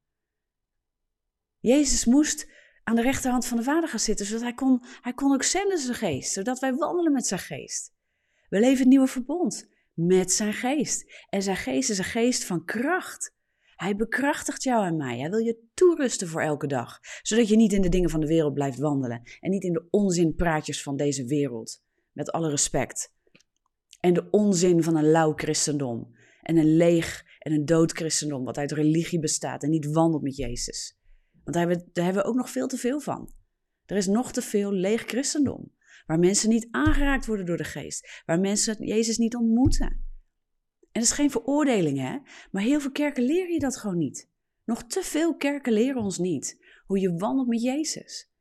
Jezus 1.59 2.05
moest 2.05 2.51
aan 2.83 2.95
de 2.95 3.01
rechterhand 3.01 3.45
van 3.45 3.57
de 3.57 3.63
Vader 3.63 3.89
gaan 3.89 4.00
zitten, 4.00 4.25
zodat 4.25 4.41
hij 4.41 4.53
kon, 4.53 4.83
hij 5.01 5.13
kon 5.13 5.33
ook 5.33 5.43
zenden 5.43 5.77
zijn 5.77 5.95
geest, 5.95 6.33
zodat 6.33 6.59
wij 6.59 6.74
wandelen 6.74 7.12
met 7.12 7.27
zijn 7.27 7.39
geest. 7.39 7.93
We 8.50 8.59
leven 8.59 8.79
het 8.79 8.88
nieuwe 8.88 9.07
verbond 9.07 9.69
met 9.93 10.31
zijn 10.31 10.53
geest. 10.53 11.25
En 11.29 11.41
zijn 11.41 11.57
geest 11.57 11.89
is 11.89 11.97
een 11.97 12.03
geest 12.03 12.45
van 12.45 12.65
kracht. 12.65 13.34
Hij 13.75 13.96
bekrachtigt 13.96 14.63
jou 14.63 14.86
en 14.86 14.98
mij. 14.98 15.20
Hij 15.20 15.29
wil 15.29 15.39
je 15.39 15.63
toerusten 15.74 16.27
voor 16.27 16.41
elke 16.41 16.67
dag, 16.67 17.00
zodat 17.22 17.48
je 17.48 17.55
niet 17.55 17.74
in 17.74 17.82
de 17.82 17.89
dingen 17.89 18.10
van 18.10 18.20
de 18.20 18.27
wereld 18.27 18.53
blijft 18.53 18.79
wandelen 18.79 19.22
en 19.39 19.50
niet 19.50 19.63
in 19.63 19.74
de 19.74 19.88
onzinpraatjes 19.89 20.84
van 20.84 20.96
deze 20.96 21.25
wereld. 21.25 21.84
Met 22.12 22.32
alle 22.32 22.50
respect. 22.50 23.13
En 24.00 24.13
de 24.13 24.29
onzin 24.29 24.84
van 24.84 24.96
een 24.96 25.12
lauw 25.12 25.34
christendom 25.34 26.15
en 26.41 26.58
een 26.58 26.75
leeg 26.75 27.25
en 27.39 27.51
een 27.51 27.65
dood 27.65 27.91
christendom 27.91 28.44
wat 28.44 28.58
uit 28.58 28.72
religie 28.72 29.20
bestaat 29.20 29.63
en 29.63 29.70
niet 29.70 29.91
wandelt 29.91 30.24
met 30.24 30.36
Jezus. 30.36 30.98
Want 31.44 31.55
daar 31.55 31.67
hebben, 31.67 31.86
we, 31.86 31.91
daar 31.94 32.05
hebben 32.05 32.24
we 32.24 32.29
ook 32.29 32.36
nog 32.36 32.50
veel 32.50 32.67
te 32.67 32.77
veel 32.77 33.00
van. 33.00 33.34
Er 33.86 33.98
is 33.98 34.08
nog 34.08 34.32
te 34.32 34.41
veel 34.41 34.72
leeg 34.72 35.01
christendom. 35.01 35.74
Waar 36.05 36.20
mensen 36.20 36.50
niet 36.50 36.67
aangeraakt 36.72 37.25
worden 37.25 37.46
door 37.46 37.58
de 37.58 37.63
geest. 37.63 38.22
Waar 38.25 38.39
mensen 38.39 38.86
Jezus 38.86 39.17
niet 39.17 39.36
ontmoeten. 39.36 40.03
En 40.95 41.01
dat 41.01 41.09
is 41.09 41.15
geen 41.15 41.31
veroordeling, 41.31 41.99
hè? 41.99 42.17
Maar 42.51 42.63
heel 42.63 42.79
veel 42.79 42.91
kerken 42.91 43.23
leren 43.23 43.53
je 43.53 43.59
dat 43.59 43.77
gewoon 43.77 43.97
niet. 43.97 44.29
Nog 44.65 44.83
te 44.83 45.01
veel 45.03 45.35
kerken 45.35 45.73
leren 45.73 46.01
ons 46.01 46.17
niet 46.17 46.63
hoe 46.85 46.99
je 46.99 47.17
wandelt 47.17 47.47
met 47.47 47.61
Jezus. 47.61 48.31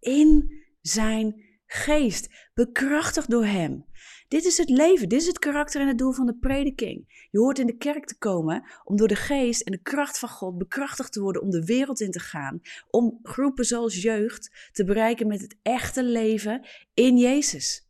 In 0.00 0.52
zijn 0.80 1.44
geest, 1.66 2.50
bekrachtigd 2.54 3.30
door 3.30 3.44
Hem. 3.44 3.86
Dit 4.28 4.44
is 4.44 4.58
het 4.58 4.68
leven, 4.68 5.08
dit 5.08 5.20
is 5.20 5.26
het 5.26 5.38
karakter 5.38 5.80
en 5.80 5.86
het 5.86 5.98
doel 5.98 6.12
van 6.12 6.26
de 6.26 6.36
prediking. 6.36 7.26
Je 7.30 7.38
hoort 7.38 7.58
in 7.58 7.66
de 7.66 7.76
kerk 7.76 8.06
te 8.06 8.18
komen 8.18 8.64
om 8.84 8.96
door 8.96 9.08
de 9.08 9.16
geest 9.16 9.60
en 9.60 9.72
de 9.72 9.82
kracht 9.82 10.18
van 10.18 10.28
God 10.28 10.58
bekrachtigd 10.58 11.12
te 11.12 11.20
worden 11.20 11.42
om 11.42 11.50
de 11.50 11.64
wereld 11.64 12.00
in 12.00 12.10
te 12.10 12.20
gaan. 12.20 12.60
Om 12.90 13.18
groepen 13.22 13.64
zoals 13.64 14.02
jeugd 14.02 14.70
te 14.72 14.84
bereiken 14.84 15.26
met 15.26 15.40
het 15.40 15.56
echte 15.62 16.04
leven 16.04 16.66
in 16.94 17.16
Jezus. 17.16 17.88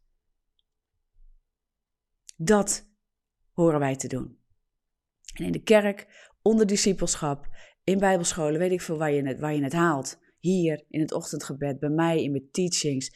Dat 2.37 2.88
horen 3.63 3.81
wij 3.81 3.97
te 3.97 4.09
doen. 4.09 4.39
En 5.35 5.45
in 5.45 5.53
de 5.53 5.63
kerk, 5.63 6.07
onder 6.43 6.67
discipelschap, 6.67 7.49
in 7.85 7.99
bijbelscholen, 7.99 8.59
weet 8.59 8.71
ik 8.71 8.81
veel 8.81 8.99
waar 8.99 9.13
je 9.13 9.27
het, 9.27 9.41
waar 9.41 9.55
je 9.55 9.63
het 9.63 9.73
haalt. 9.73 10.19
Hier, 10.39 10.85
in 10.89 11.01
het 11.01 11.13
ochtendgebed, 11.13 11.79
bij 11.79 11.89
mij, 11.89 12.23
in 12.23 12.31
mijn 12.31 12.51
teachings. 12.51 13.11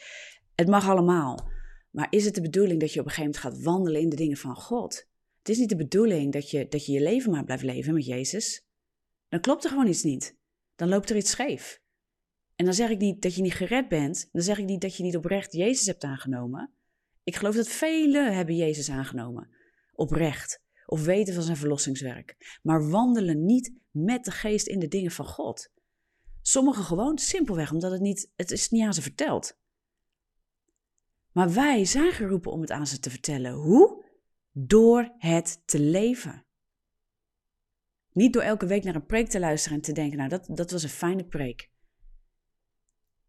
Het 0.55 0.69
mag 0.69 0.89
allemaal. 0.89 1.51
Maar 1.91 2.07
is 2.11 2.25
het 2.25 2.35
de 2.35 2.41
bedoeling 2.41 2.81
dat 2.81 2.93
je 2.93 3.01
op 3.01 3.07
een 3.07 3.13
gegeven 3.13 3.41
moment 3.41 3.57
gaat 3.57 3.65
wandelen 3.65 4.01
in 4.01 4.09
de 4.09 4.17
dingen 4.17 4.37
van 4.37 4.55
God? 4.55 5.09
Het 5.39 5.49
is 5.49 5.59
niet 5.59 5.69
de 5.69 5.77
bedoeling 5.77 6.33
dat 6.33 6.51
je 6.51 6.69
dat 6.69 6.87
je, 6.87 6.93
je 6.93 7.01
leven 7.01 7.31
maar 7.31 7.45
blijft 7.45 7.63
leven 7.63 7.95
met 7.95 8.07
Jezus. 8.07 8.67
Dan 9.29 9.41
klopt 9.41 9.65
er 9.65 9.71
gewoon 9.71 9.87
iets 9.87 10.03
niet. 10.03 10.37
Dan 10.75 10.89
loopt 10.89 11.11
er 11.11 11.17
iets 11.17 11.31
scheef. 11.31 11.81
En 12.57 12.65
dan 12.65 12.75
zeg 12.75 12.91
ik 12.91 12.99
niet 12.99 13.23
dat 13.23 13.35
je 13.35 13.43
niet 13.43 13.55
gered 13.55 13.89
bent. 13.89 14.29
Dan 14.33 14.43
zeg 14.43 14.59
ik 14.59 14.65
niet 14.65 14.81
dat 14.81 14.97
je 14.97 15.03
niet 15.03 15.17
oprecht 15.17 15.53
Jezus 15.53 15.87
hebt 15.87 16.05
aangenomen. 16.05 16.73
Ik 17.25 17.37
geloof 17.37 17.55
dat 17.55 17.69
velen 17.69 18.35
hebben 18.35 18.57
Jezus 18.57 18.91
aangenomen. 18.91 19.61
Oprecht. 19.95 20.63
Of 20.87 21.05
weten 21.05 21.35
van 21.35 21.43
zijn 21.43 21.57
verlossingswerk. 21.57 22.59
Maar 22.63 22.91
wandelen 22.91 23.45
niet 23.45 23.73
met 23.91 24.25
de 24.25 24.31
geest 24.31 24.67
in 24.67 24.79
de 24.79 24.89
dingen 24.89 25.11
van 25.11 25.27
God. 25.27 25.71
Sommigen 26.43 26.85
gewoon 26.85 27.19
simpelweg 27.19 27.73
omdat 27.73 27.93
het 27.93 28.01
niet, 28.01 28.31
het 28.37 28.51
is 28.51 28.71
niet 28.71 28.83
aan 28.83 28.95
ze 28.95 29.03
verteld. 29.03 29.59
Maar 31.33 31.53
wij 31.53 31.85
zijn 31.85 32.13
geroepen 32.13 32.53
om 32.53 32.61
het 32.61 32.71
aan 32.71 32.87
ze 32.87 32.99
te 32.99 33.11
vertellen. 33.11 33.53
Hoe? 33.53 34.05
Door 34.53 35.15
het 35.19 35.63
te 35.65 35.81
leven. 35.81 36.45
Niet 38.13 38.33
door 38.33 38.43
elke 38.43 38.67
week 38.67 38.85
naar 38.85 38.95
een 38.95 39.07
preek 39.07 39.29
te 39.29 39.39
luisteren 39.39 39.77
en 39.77 39.83
te 39.83 39.93
denken, 39.93 40.19
nou 40.19 40.29
dat, 40.29 40.47
dat 40.49 40.71
was 40.71 40.83
een 40.83 40.89
fijne 40.89 41.25
preek. 41.25 41.71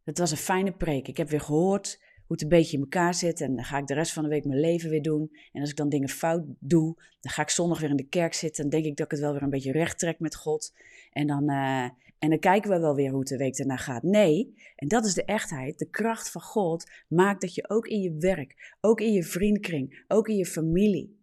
Dat 0.04 0.18
was 0.18 0.32
een 0.32 0.38
fijne 0.38 0.72
preek. 0.72 1.08
Ik 1.08 1.18
heb 1.18 1.30
weer 1.30 1.42
gehoord 1.42 2.03
hoe 2.28 2.36
het 2.36 2.42
een 2.42 2.48
beetje 2.48 2.78
in 2.78 2.84
elkaar 2.84 3.14
zit 3.14 3.42
en 3.42 3.56
dan 3.56 3.66
ga 3.66 3.78
ik 3.78 3.88
de 3.88 3.94
rest 3.94 4.14
van 4.14 4.24
de 4.24 4.30
week 4.30 4.46
mijn 4.46 4.60
leven 4.60 4.90
weer 4.90 5.02
doen. 5.02 5.32
En 5.52 5.62
als 5.62 5.70
ik 5.70 5.76
dan 5.76 5.90
dingen 5.90 6.10
fout 6.10 6.44
doe, 6.60 6.96
dan 7.20 7.32
ga 7.32 7.42
ik 7.42 7.50
zondag 7.50 7.80
weer 7.80 7.90
in 7.90 7.96
de 7.96 8.08
kerk 8.08 8.34
zitten 8.34 8.64
en 8.64 8.70
denk 8.70 8.86
ik 8.86 8.96
dat 8.96 9.06
ik 9.06 9.12
het 9.12 9.22
wel 9.22 9.34
weer 9.34 9.42
een 9.42 9.50
beetje 9.50 9.72
recht 9.72 10.00
trek 10.00 10.20
met 10.20 10.36
God. 10.36 10.74
En 11.12 11.28
dan, 11.28 11.52
uh, 11.52 11.84
en 12.20 12.30
dan 12.30 12.40
kijken 12.40 12.70
we 12.70 12.80
wel 12.80 12.96
weer 12.96 13.10
hoe 13.10 13.20
het 13.20 13.28
de 13.28 13.38
week 13.38 13.58
daarna 13.58 13.78
gaat. 13.78 14.04
Nee, 14.04 14.54
en 14.76 14.88
dat 14.88 15.06
is 15.06 15.14
de 15.14 15.26
echtheid. 15.26 15.80
De 15.80 15.90
kracht 15.90 16.32
van 16.32 16.42
God 16.42 16.92
maakt 17.08 17.42
dat 17.42 17.56
je 17.56 17.70
ook 17.70 17.88
in 17.88 18.02
je 18.02 18.16
werk, 18.20 18.76
ook 18.82 19.02
in 19.02 19.12
je 19.12 19.24
vriendkring, 19.24 20.04
ook 20.08 20.28
in 20.28 20.36
je 20.36 20.46
familie, 20.46 21.22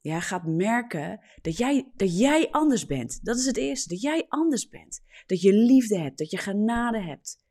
ja, 0.00 0.20
gaat 0.20 0.46
merken 0.46 1.20
dat 1.42 1.56
jij, 1.56 1.90
dat 1.96 2.18
jij 2.18 2.48
anders 2.50 2.86
bent. 2.86 3.24
Dat 3.24 3.36
is 3.36 3.46
het 3.46 3.56
eerste, 3.56 3.88
dat 3.88 4.00
jij 4.00 4.26
anders 4.28 4.68
bent. 4.68 5.00
Dat 5.26 5.40
je 5.40 5.52
liefde 5.52 5.98
hebt, 5.98 6.18
dat 6.18 6.30
je 6.30 6.36
genade 6.36 7.02
hebt. 7.02 7.46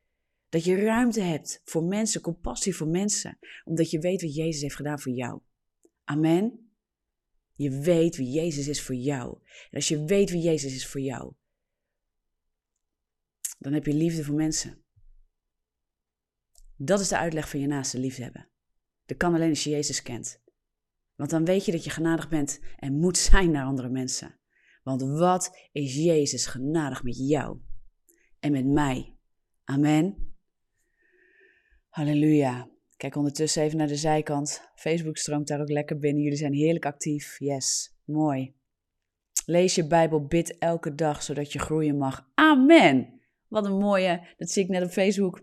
Dat 0.48 0.64
je 0.64 0.76
ruimte 0.76 1.20
hebt 1.20 1.62
voor 1.64 1.84
mensen, 1.84 2.20
compassie 2.20 2.76
voor 2.76 2.88
mensen. 2.88 3.38
Omdat 3.64 3.90
je 3.90 3.98
weet 3.98 4.22
wat 4.22 4.34
Jezus 4.34 4.62
heeft 4.62 4.76
gedaan 4.76 5.00
voor 5.00 5.12
jou. 5.12 5.40
Amen. 6.04 6.72
Je 7.54 7.80
weet 7.80 8.16
wie 8.16 8.30
Jezus 8.30 8.68
is 8.68 8.82
voor 8.82 8.94
jou. 8.94 9.38
En 9.44 9.76
als 9.76 9.88
je 9.88 10.04
weet 10.04 10.30
wie 10.30 10.42
Jezus 10.42 10.74
is 10.74 10.86
voor 10.86 11.00
jou, 11.00 11.34
dan 13.58 13.72
heb 13.72 13.86
je 13.86 13.94
liefde 13.94 14.24
voor 14.24 14.34
mensen. 14.34 14.84
Dat 16.76 17.00
is 17.00 17.08
de 17.08 17.18
uitleg 17.18 17.48
van 17.48 17.60
je 17.60 17.66
naaste 17.66 17.98
liefde 17.98 18.22
hebben. 18.22 18.48
Dat 19.04 19.16
kan 19.16 19.34
alleen 19.34 19.48
als 19.48 19.64
je 19.64 19.70
Jezus 19.70 20.02
kent. 20.02 20.42
Want 21.14 21.30
dan 21.30 21.44
weet 21.44 21.64
je 21.64 21.72
dat 21.72 21.84
je 21.84 21.90
genadig 21.90 22.28
bent 22.28 22.60
en 22.76 22.98
moet 22.98 23.18
zijn 23.28 23.50
naar 23.50 23.66
andere 23.66 23.88
mensen. 23.88 24.38
Want 24.82 25.02
wat 25.02 25.68
is 25.72 25.94
Jezus 25.94 26.46
genadig 26.46 27.02
met 27.02 27.16
jou 27.16 27.60
en 28.38 28.52
met 28.52 28.66
mij? 28.66 29.16
Amen. 29.64 30.36
Halleluja. 31.88 32.68
Kijk 32.96 33.16
ondertussen 33.16 33.62
even 33.62 33.78
naar 33.78 33.86
de 33.86 33.96
zijkant. 33.96 34.70
Facebook 34.74 35.16
stroomt 35.16 35.48
daar 35.48 35.60
ook 35.60 35.68
lekker 35.68 35.98
binnen. 35.98 36.22
Jullie 36.22 36.38
zijn 36.38 36.52
heerlijk 36.52 36.86
actief. 36.86 37.38
Yes, 37.38 37.96
mooi. 38.04 38.54
Lees 39.46 39.74
je 39.74 39.86
Bijbel, 39.86 40.26
bid 40.26 40.58
elke 40.58 40.94
dag 40.94 41.22
zodat 41.22 41.52
je 41.52 41.58
groeien 41.58 41.98
mag. 41.98 42.30
Amen. 42.34 43.20
Wat 43.48 43.64
een 43.64 43.78
mooie, 43.78 44.34
dat 44.36 44.50
zie 44.50 44.62
ik 44.62 44.68
net 44.68 44.82
op 44.82 44.90
Facebook. 44.90 45.42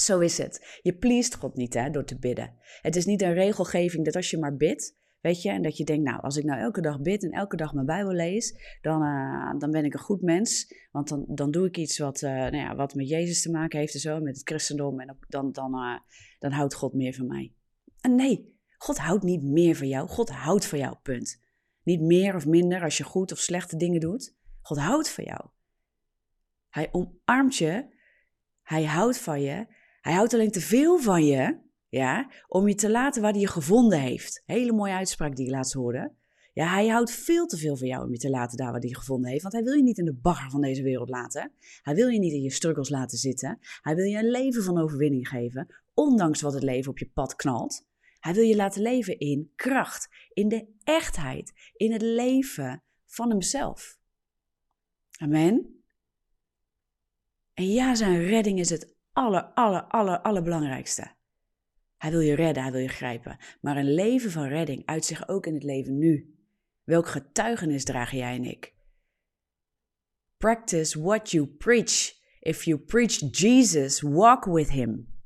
Zo 0.00 0.18
is 0.18 0.38
het. 0.38 0.78
Je 0.82 0.94
pleest 0.94 1.34
God 1.34 1.54
niet 1.54 1.74
hè, 1.74 1.90
door 1.90 2.04
te 2.04 2.18
bidden. 2.18 2.54
Het 2.80 2.96
is 2.96 3.04
niet 3.04 3.22
een 3.22 3.34
regelgeving 3.34 4.04
dat 4.04 4.16
als 4.16 4.30
je 4.30 4.38
maar 4.38 4.56
bidt, 4.56 4.97
weet 5.20 5.42
je, 5.42 5.50
en 5.50 5.62
dat 5.62 5.76
je 5.76 5.84
denkt, 5.84 6.04
nou, 6.04 6.20
als 6.20 6.36
ik 6.36 6.44
nou 6.44 6.60
elke 6.60 6.80
dag 6.80 7.00
bid 7.00 7.24
en 7.24 7.30
elke 7.30 7.56
dag 7.56 7.72
mijn 7.72 7.86
Bijbel 7.86 8.12
lees, 8.12 8.78
dan, 8.80 9.02
uh, 9.02 9.58
dan 9.58 9.70
ben 9.70 9.84
ik 9.84 9.94
een 9.94 10.00
goed 10.00 10.22
mens. 10.22 10.74
Want 10.90 11.08
dan, 11.08 11.24
dan 11.28 11.50
doe 11.50 11.66
ik 11.66 11.76
iets 11.76 11.98
wat, 11.98 12.22
uh, 12.22 12.30
nou 12.30 12.56
ja, 12.56 12.74
wat 12.74 12.94
met 12.94 13.08
Jezus 13.08 13.42
te 13.42 13.50
maken 13.50 13.78
heeft 13.78 13.94
en 13.94 14.00
zo, 14.00 14.20
met 14.20 14.36
het 14.36 14.48
christendom. 14.48 15.00
En 15.00 15.16
dan, 15.28 15.52
dan, 15.52 15.74
uh, 15.74 15.98
dan 16.38 16.52
houdt 16.52 16.74
God 16.74 16.94
meer 16.94 17.14
van 17.14 17.26
mij. 17.26 17.52
En 18.00 18.14
nee, 18.14 18.56
God 18.76 18.98
houdt 18.98 19.24
niet 19.24 19.42
meer 19.42 19.76
van 19.76 19.88
jou. 19.88 20.08
God 20.08 20.30
houdt 20.30 20.66
van 20.66 20.78
jou, 20.78 20.96
punt. 21.02 21.42
Niet 21.82 22.00
meer 22.00 22.34
of 22.34 22.46
minder 22.46 22.82
als 22.82 22.96
je 22.96 23.04
goed 23.04 23.32
of 23.32 23.38
slechte 23.38 23.76
dingen 23.76 24.00
doet. 24.00 24.36
God 24.60 24.78
houdt 24.78 25.10
van 25.10 25.24
jou. 25.24 25.46
Hij 26.68 26.88
omarmt 26.92 27.56
je. 27.56 27.96
Hij 28.62 28.84
houdt 28.84 29.18
van 29.18 29.40
je. 29.40 29.66
Hij 30.00 30.12
houdt 30.12 30.34
alleen 30.34 30.50
te 30.50 30.60
veel 30.60 30.98
van 30.98 31.24
je, 31.24 31.58
ja, 31.88 32.30
om 32.48 32.68
je 32.68 32.74
te 32.74 32.90
laten 32.90 33.22
waar 33.22 33.32
hij 33.32 33.40
je 33.40 33.48
gevonden 33.48 34.00
heeft. 34.00 34.42
Hele 34.46 34.72
mooie 34.72 34.92
uitspraak 34.92 35.36
die 35.36 35.44
je 35.44 35.50
laatst 35.50 35.72
hoorde. 35.72 36.12
Ja, 36.52 36.68
hij 36.68 36.88
houdt 36.88 37.10
veel 37.10 37.46
te 37.46 37.56
veel 37.56 37.76
van 37.76 37.86
jou 37.86 38.04
om 38.04 38.12
je 38.12 38.18
te 38.18 38.30
laten 38.30 38.56
daar 38.56 38.70
waar 38.70 38.80
hij 38.80 38.88
je 38.88 38.96
gevonden 38.96 39.30
heeft. 39.30 39.42
Want 39.42 39.54
hij 39.54 39.62
wil 39.62 39.72
je 39.72 39.82
niet 39.82 39.98
in 39.98 40.04
de 40.04 40.14
bagger 40.14 40.50
van 40.50 40.60
deze 40.60 40.82
wereld 40.82 41.08
laten. 41.08 41.52
Hij 41.82 41.94
wil 41.94 42.08
je 42.08 42.18
niet 42.18 42.32
in 42.32 42.42
je 42.42 42.50
struggles 42.50 42.88
laten 42.88 43.18
zitten. 43.18 43.58
Hij 43.82 43.94
wil 43.94 44.04
je 44.04 44.18
een 44.18 44.30
leven 44.30 44.62
van 44.62 44.78
overwinning 44.78 45.28
geven, 45.28 45.66
ondanks 45.94 46.40
wat 46.40 46.52
het 46.52 46.62
leven 46.62 46.90
op 46.90 46.98
je 46.98 47.10
pad 47.14 47.36
knalt. 47.36 47.86
Hij 48.20 48.34
wil 48.34 48.44
je 48.44 48.56
laten 48.56 48.82
leven 48.82 49.18
in 49.18 49.52
kracht, 49.56 50.08
in 50.32 50.48
de 50.48 50.66
echtheid, 50.84 51.52
in 51.76 51.92
het 51.92 52.02
leven 52.02 52.82
van 53.06 53.30
hemzelf. 53.30 53.98
Amen. 55.18 55.82
En 57.54 57.70
ja, 57.70 57.94
zijn 57.94 58.24
redding 58.24 58.58
is 58.58 58.70
het 58.70 58.94
aller, 59.12 59.44
aller, 59.44 59.82
aller, 59.82 60.20
allerbelangrijkste. 60.20 61.16
Hij 61.98 62.10
wil 62.10 62.20
je 62.20 62.34
redden, 62.34 62.62
hij 62.62 62.72
wil 62.72 62.80
je 62.80 62.88
grijpen. 62.88 63.38
Maar 63.60 63.76
een 63.76 63.94
leven 63.94 64.30
van 64.30 64.48
redding 64.48 64.86
uit 64.86 65.04
zich 65.04 65.28
ook 65.28 65.46
in 65.46 65.54
het 65.54 65.62
leven 65.62 65.98
nu. 65.98 66.34
Welk 66.84 67.08
getuigenis 67.08 67.84
dragen 67.84 68.18
jij 68.18 68.34
en 68.34 68.44
ik? 68.44 68.74
Practice 70.36 71.00
what 71.00 71.30
you 71.30 71.46
preach. 71.46 72.16
If 72.40 72.64
you 72.64 72.78
preach 72.78 73.18
Jesus, 73.30 74.00
walk 74.00 74.44
with 74.44 74.70
him. 74.70 75.18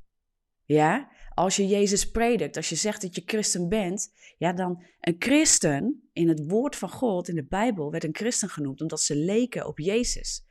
Ja? 0.65 1.11
Als 1.33 1.55
je 1.55 1.67
Jezus 1.67 2.11
predikt, 2.11 2.57
als 2.57 2.69
je 2.69 2.75
zegt 2.75 3.01
dat 3.01 3.15
je 3.15 3.23
christen 3.25 3.69
bent, 3.69 4.13
ja, 4.37 4.53
dan 4.53 4.83
een 4.99 5.15
christen 5.19 6.09
in 6.13 6.27
het 6.27 6.49
woord 6.49 6.75
van 6.75 6.89
God, 6.89 7.27
in 7.27 7.35
de 7.35 7.45
Bijbel, 7.45 7.91
werd 7.91 8.03
een 8.03 8.15
christen 8.15 8.49
genoemd 8.49 8.81
omdat 8.81 9.01
ze 9.01 9.15
leken 9.15 9.67
op 9.67 9.79
Jezus. 9.79 10.47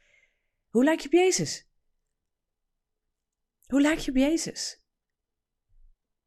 Hoe 0.68 0.84
lijk 0.84 1.00
je 1.00 1.06
op 1.06 1.12
Jezus? 1.12 1.68
Hoe 3.66 3.80
lijk 3.80 3.98
je 3.98 4.10
op 4.10 4.16
Jezus? 4.16 4.81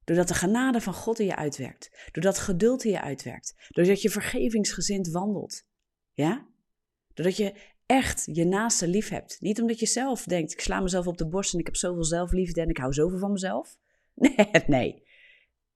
Doordat 0.05 0.27
de 0.27 0.33
genade 0.33 0.81
van 0.81 0.93
God 0.93 1.19
in 1.19 1.25
je 1.25 1.35
uitwerkt. 1.35 2.09
Doordat 2.11 2.39
geduld 2.39 2.83
in 2.83 2.91
je 2.91 3.01
uitwerkt. 3.01 3.55
Doordat 3.69 4.01
je 4.01 4.09
vergevingsgezind 4.09 5.07
wandelt. 5.07 5.65
Ja? 6.13 6.47
Doordat 7.13 7.37
je 7.37 7.53
echt 7.85 8.29
je 8.31 8.45
naaste 8.45 8.87
lief 8.87 9.09
hebt. 9.09 9.37
Niet 9.39 9.61
omdat 9.61 9.79
je 9.79 9.85
zelf 9.85 10.23
denkt, 10.23 10.51
ik 10.51 10.59
sla 10.59 10.79
mezelf 10.79 11.07
op 11.07 11.17
de 11.17 11.27
borst 11.27 11.53
en 11.53 11.59
ik 11.59 11.65
heb 11.65 11.75
zoveel 11.75 12.03
zelfliefde 12.03 12.61
en 12.61 12.69
ik 12.69 12.77
hou 12.77 12.93
zoveel 12.93 13.19
van 13.19 13.31
mezelf. 13.31 13.77
Nee, 14.15 14.63
nee. 14.67 15.03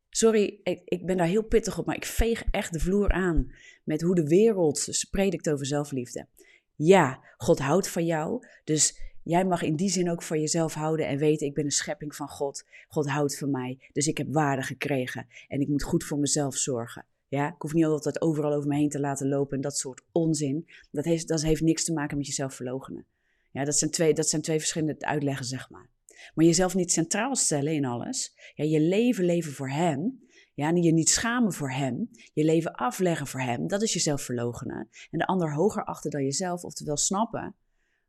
Sorry, 0.10 0.60
ik, 0.64 0.82
ik 0.86 1.06
ben 1.06 1.18
daar 1.18 1.28
heel 1.28 1.44
pittig 1.44 1.78
op, 1.78 1.86
maar 1.86 1.96
ik 1.96 2.06
veeg 2.06 2.44
echt 2.52 2.74
de 2.74 2.80
vloer 2.80 3.12
aan 3.12 3.52
met 3.84 4.02
hoe 4.02 4.16
de 4.16 4.28
wereld 4.28 5.08
predikt 5.10 5.50
over 5.50 5.66
zelfliefde. 5.66 6.28
Ja, 6.76 7.24
God 7.38 7.60
houdt 7.60 7.90
van 7.90 8.06
jou, 8.06 8.48
dus 8.64 9.09
Jij 9.30 9.46
mag 9.46 9.62
in 9.62 9.76
die 9.76 9.90
zin 9.90 10.10
ook 10.10 10.24
van 10.24 10.40
jezelf 10.40 10.74
houden 10.74 11.08
en 11.08 11.18
weten: 11.18 11.48
ik 11.48 11.54
ben 11.54 11.66
een 11.66 11.72
schepping 11.72 12.16
van 12.16 12.30
God. 12.30 12.64
God 12.88 13.10
houdt 13.10 13.38
van 13.38 13.52
mij, 13.52 13.90
dus 13.94 14.08
ik 14.08 14.18
heb 14.18 14.28
waarde 14.30 14.62
gekregen 14.62 15.28
en 15.48 15.62
ik 15.62 15.68
moet 15.68 15.84
goed 15.84 16.04
voor 16.04 16.20
mezelf 16.20 16.56
zorgen. 16.56 17.06
Ja, 17.28 17.48
ik 17.48 17.62
hoef 17.62 17.74
niet 17.74 17.86
altijd 17.86 18.22
overal 18.22 18.54
over 18.54 18.70
me 18.70 18.76
heen 18.76 18.90
te 18.90 19.00
laten 19.00 19.28
lopen 19.28 19.56
en 19.56 19.62
dat 19.62 19.78
soort 19.78 20.02
onzin. 20.12 20.70
Dat 20.92 21.06
heeft, 21.06 21.28
dat 21.28 21.42
heeft 21.42 21.62
niks 21.62 21.84
te 21.84 21.94
maken 21.94 22.18
met 22.18 22.26
jezelf 22.26 22.54
verlogenen. 22.54 23.06
Ja, 23.52 23.64
dat 23.64 23.78
zijn 23.78 23.92
twee, 23.92 24.14
dat 24.14 24.30
zijn 24.30 24.42
twee 24.42 24.60
verschillende 24.60 25.06
uitleggen, 25.06 25.46
zeg 25.46 25.70
maar. 25.70 25.90
Maar 26.34 26.46
jezelf 26.46 26.76
niet 26.76 26.92
centraal 26.92 27.36
stellen 27.36 27.74
in 27.74 27.86
alles. 27.86 28.34
Ja, 28.56 28.64
je 28.64 28.80
leven 28.80 29.26
leven 29.26 29.52
voor 29.52 29.70
Hem. 29.70 30.28
Ja, 30.54 30.70
en 30.70 30.84
je 30.84 30.94
niet 30.94 31.10
schamen 31.10 31.54
voor 31.54 31.72
Hem. 31.72 32.10
Je 32.34 32.44
leven 32.44 32.74
afleggen 32.74 33.28
voor 33.28 33.42
Hem. 33.42 33.68
Dat 33.68 33.82
is 33.82 33.94
jezelf 33.94 34.22
verlogenen. 34.22 34.90
En 35.12 35.20
de 35.20 35.26
ander 35.26 35.54
hoger 35.54 35.84
achter 35.84 36.12
dan 36.12 36.24
jezelf. 36.24 36.64
Oftewel 36.64 36.98
snappen 36.98 37.56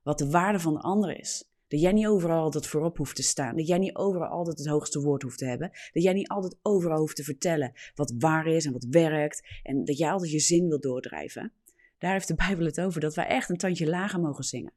wat 0.03 0.19
de 0.19 0.31
waarde 0.31 0.61
van 0.61 0.75
de 0.75 0.81
ander 0.81 1.19
is. 1.19 1.51
Dat 1.69 1.81
jij 1.81 1.93
niet 1.93 2.07
overal 2.07 2.43
altijd 2.43 2.67
voorop 2.67 2.97
hoeft 2.97 3.17
te 3.17 3.23
staan. 3.23 3.57
Dat 3.57 3.67
jij 3.67 3.79
niet 3.79 3.97
overal 3.97 4.29
altijd 4.29 4.59
het 4.59 4.67
hoogste 4.67 5.01
woord 5.01 5.23
hoeft 5.23 5.39
te 5.39 5.45
hebben. 5.45 5.71
Dat 5.93 6.03
jij 6.03 6.13
niet 6.13 6.29
altijd 6.29 6.59
overal 6.63 6.99
hoeft 6.99 7.17
te 7.17 7.25
vertellen 7.25 7.73
wat 7.95 8.15
waar 8.19 8.47
is 8.47 8.67
en 8.67 8.73
wat 8.73 8.87
werkt. 8.91 9.61
En 9.63 9.85
dat 9.85 9.99
jij 9.99 10.11
altijd 10.11 10.31
je 10.31 10.39
zin 10.39 10.69
wil 10.69 10.81
doordrijven. 10.81 11.53
Daar 11.99 12.13
heeft 12.13 12.29
de 12.29 12.35
Bijbel 12.35 12.65
het 12.65 12.81
over, 12.81 13.01
dat 13.01 13.15
wij 13.15 13.27
echt 13.27 13.49
een 13.49 13.57
tandje 13.57 13.89
lager 13.89 14.21
mogen 14.21 14.45
zingen. 14.45 14.73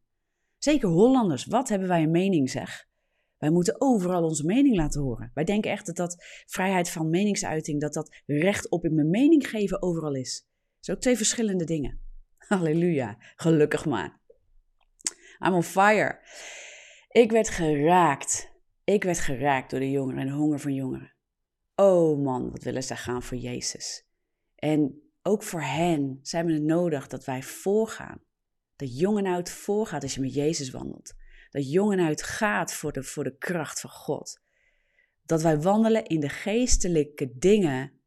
Zeker 0.57 0.89
Hollanders, 0.89 1.45
wat 1.45 1.69
hebben 1.69 1.87
wij 1.87 2.03
een 2.03 2.11
mening 2.11 2.49
zeg? 2.49 2.87
Wij 3.37 3.49
moeten 3.49 3.81
overal 3.81 4.23
onze 4.23 4.45
mening 4.45 4.75
laten 4.75 5.01
horen. 5.01 5.31
Wij 5.33 5.43
denken 5.43 5.71
echt 5.71 5.85
dat 5.85 5.95
dat 5.95 6.23
vrijheid 6.45 6.89
van 6.89 7.09
meningsuiting, 7.09 7.81
dat 7.81 7.93
dat 7.93 8.21
recht 8.25 8.69
op 8.69 8.85
in 8.85 8.95
mijn 8.95 9.09
mening 9.09 9.47
geven 9.49 9.81
overal 9.81 10.15
is. 10.15 10.47
Dat 10.47 10.85
zijn 10.85 10.97
ook 10.97 11.03
twee 11.03 11.17
verschillende 11.17 11.63
dingen. 11.63 11.99
Halleluja, 12.47 13.17
gelukkig 13.35 13.85
maar. 13.85 14.21
I'm 15.45 15.53
on 15.53 15.63
fire. 15.63 16.19
Ik 17.09 17.31
werd 17.31 17.49
geraakt. 17.49 18.51
Ik 18.83 19.03
werd 19.03 19.19
geraakt 19.19 19.69
door 19.69 19.79
de 19.79 19.91
jongeren 19.91 20.21
en 20.21 20.27
de 20.27 20.33
honger 20.33 20.59
van 20.59 20.73
jongeren. 20.73 21.13
Oh 21.75 22.23
man, 22.23 22.51
wat 22.51 22.63
willen 22.63 22.83
zij 22.83 22.97
gaan 22.97 23.23
voor 23.23 23.37
Jezus. 23.37 24.07
En 24.55 25.01
ook 25.21 25.43
voor 25.43 25.61
hen 25.61 26.19
zijn 26.21 26.45
we 26.45 26.53
het 26.53 26.63
nodig 26.63 27.07
dat 27.07 27.25
wij 27.25 27.43
voorgaan. 27.43 28.21
Dat 28.75 28.99
jong 28.99 29.17
en 29.17 29.25
oud 29.25 29.49
voorgaat 29.49 30.03
als 30.03 30.15
je 30.15 30.21
met 30.21 30.33
Jezus 30.33 30.69
wandelt. 30.69 31.13
Dat 31.49 31.71
jong 31.71 31.99
en 31.99 32.17
gaat 32.17 32.73
voor 32.73 32.91
de, 32.91 33.03
voor 33.03 33.23
de 33.23 33.37
kracht 33.37 33.79
van 33.79 33.89
God. 33.89 34.41
Dat 35.25 35.41
wij 35.41 35.61
wandelen 35.61 36.05
in 36.05 36.19
de 36.19 36.29
geestelijke 36.29 37.37
dingen 37.37 38.01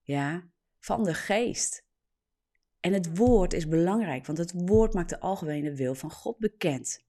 ja, 0.00 0.50
van 0.78 1.04
de 1.04 1.14
geest. 1.14 1.86
En 2.80 2.92
het 2.92 3.16
woord 3.16 3.52
is 3.52 3.68
belangrijk, 3.68 4.26
want 4.26 4.38
het 4.38 4.52
woord 4.54 4.94
maakt 4.94 5.08
de 5.08 5.20
algemene 5.20 5.74
wil 5.74 5.94
van 5.94 6.10
God 6.10 6.38
bekend. 6.38 7.04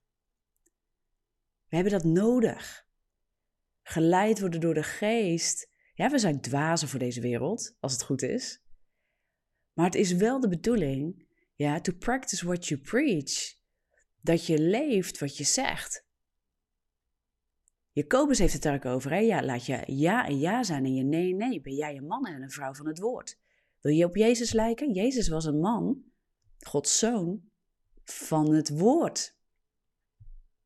We 1.67 1.75
hebben 1.75 1.93
dat 1.93 2.03
nodig. 2.03 2.87
Geleid 3.81 4.39
worden 4.39 4.59
door 4.59 4.73
de 4.73 4.83
geest. 4.83 5.69
Ja, 5.93 6.09
we 6.09 6.19
zijn 6.19 6.41
dwazen 6.41 6.87
voor 6.87 6.99
deze 6.99 7.21
wereld, 7.21 7.75
als 7.79 7.93
het 7.93 8.03
goed 8.03 8.21
is. 8.21 8.61
Maar 9.73 9.85
het 9.85 9.95
is 9.95 10.11
wel 10.11 10.39
de 10.39 10.47
bedoeling, 10.47 11.27
ja, 11.55 11.81
to 11.81 11.93
practice 11.93 12.45
what 12.45 12.67
you 12.67 12.81
preach. 12.81 13.57
Dat 14.21 14.45
je 14.45 14.59
leeft 14.59 15.19
wat 15.19 15.37
je 15.37 15.43
zegt. 15.43 16.07
Jacobus 17.91 18.39
heeft 18.39 18.53
het 18.53 18.61
daar 18.61 18.75
ook 18.75 18.85
over. 18.85 19.11
Hè? 19.11 19.17
Ja, 19.17 19.43
laat 19.43 19.65
je 19.65 19.83
ja 19.85 20.27
en 20.27 20.39
ja 20.39 20.63
zijn 20.63 20.85
en 20.85 20.95
je 20.95 21.03
nee 21.03 21.33
nee. 21.33 21.61
Ben 21.61 21.75
jij 21.75 21.97
een 21.97 22.07
man 22.07 22.25
en 22.25 22.41
een 22.41 22.51
vrouw 22.51 22.73
van 22.73 22.87
het 22.87 22.99
woord? 22.99 23.38
Wil 23.81 23.93
je 23.93 24.05
op 24.05 24.15
Jezus 24.15 24.51
lijken? 24.51 24.93
Jezus 24.93 25.27
was 25.27 25.45
een 25.45 25.59
man, 25.59 26.03
Gods 26.59 26.99
zoon, 26.99 27.41
van 28.03 28.53
het 28.53 28.79
woord. 28.79 29.37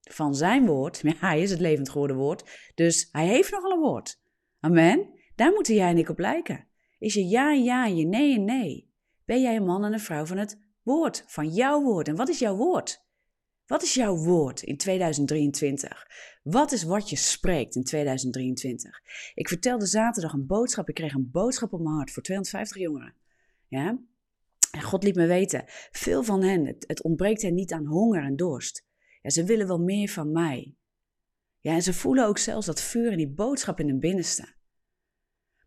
Van 0.01 0.35
zijn 0.35 0.65
woord. 0.65 1.01
Ja, 1.03 1.13
hij 1.19 1.41
is 1.41 1.51
het 1.51 1.59
levend 1.59 1.89
geworden 1.89 2.15
woord. 2.15 2.71
Dus 2.75 3.09
hij 3.11 3.27
heeft 3.27 3.51
nogal 3.51 3.71
een 3.71 3.79
woord. 3.79 4.21
Amen. 4.59 5.19
Daar 5.35 5.51
moeten 5.51 5.75
jij 5.75 5.89
en 5.89 5.97
ik 5.97 6.09
op 6.09 6.19
lijken. 6.19 6.67
Is 6.99 7.13
je 7.13 7.27
ja 7.27 7.51
en 7.51 7.63
ja 7.63 7.85
en 7.85 7.95
je 7.95 8.05
nee 8.05 8.35
en 8.35 8.43
nee? 8.43 8.91
Ben 9.25 9.41
jij 9.41 9.55
een 9.55 9.65
man 9.65 9.85
en 9.85 9.93
een 9.93 9.99
vrouw 9.99 10.25
van 10.25 10.37
het 10.37 10.59
woord, 10.81 11.23
van 11.27 11.47
jouw 11.47 11.81
woord? 11.81 12.07
En 12.07 12.15
wat 12.15 12.29
is 12.29 12.39
jouw 12.39 12.55
woord? 12.55 13.02
Wat 13.65 13.83
is 13.83 13.93
jouw 13.93 14.15
woord 14.15 14.61
in 14.61 14.77
2023? 14.77 16.07
Wat 16.43 16.71
is 16.71 16.83
wat 16.83 17.09
je 17.09 17.15
spreekt 17.15 17.75
in 17.75 17.83
2023? 17.83 19.01
Ik 19.33 19.47
vertelde 19.47 19.85
zaterdag 19.85 20.33
een 20.33 20.45
boodschap. 20.45 20.89
Ik 20.89 20.95
kreeg 20.95 21.13
een 21.13 21.31
boodschap 21.31 21.73
op 21.73 21.81
mijn 21.81 21.95
hart 21.95 22.11
voor 22.11 22.23
250 22.23 22.81
jongeren. 22.81 23.13
Ja? 23.67 23.99
En 24.71 24.81
God 24.81 25.03
liet 25.03 25.15
me 25.15 25.27
weten, 25.27 25.63
veel 25.91 26.23
van 26.23 26.43
hen, 26.43 26.65
het, 26.65 27.01
ontbreekt 27.01 27.41
hen 27.41 27.53
niet 27.53 27.71
aan 27.71 27.85
honger 27.85 28.23
en 28.23 28.35
dorst. 28.35 28.85
Ja, 29.21 29.29
ze 29.29 29.43
willen 29.43 29.67
wel 29.67 29.79
meer 29.79 30.09
van 30.09 30.31
mij. 30.31 30.75
Ja, 31.59 31.73
en 31.73 31.81
ze 31.81 31.93
voelen 31.93 32.27
ook 32.27 32.37
zelfs 32.37 32.65
dat 32.65 32.81
vuur 32.81 33.11
en 33.11 33.17
die 33.17 33.29
boodschap 33.29 33.79
in 33.79 33.87
hun 33.87 33.99
binnenste. 33.99 34.53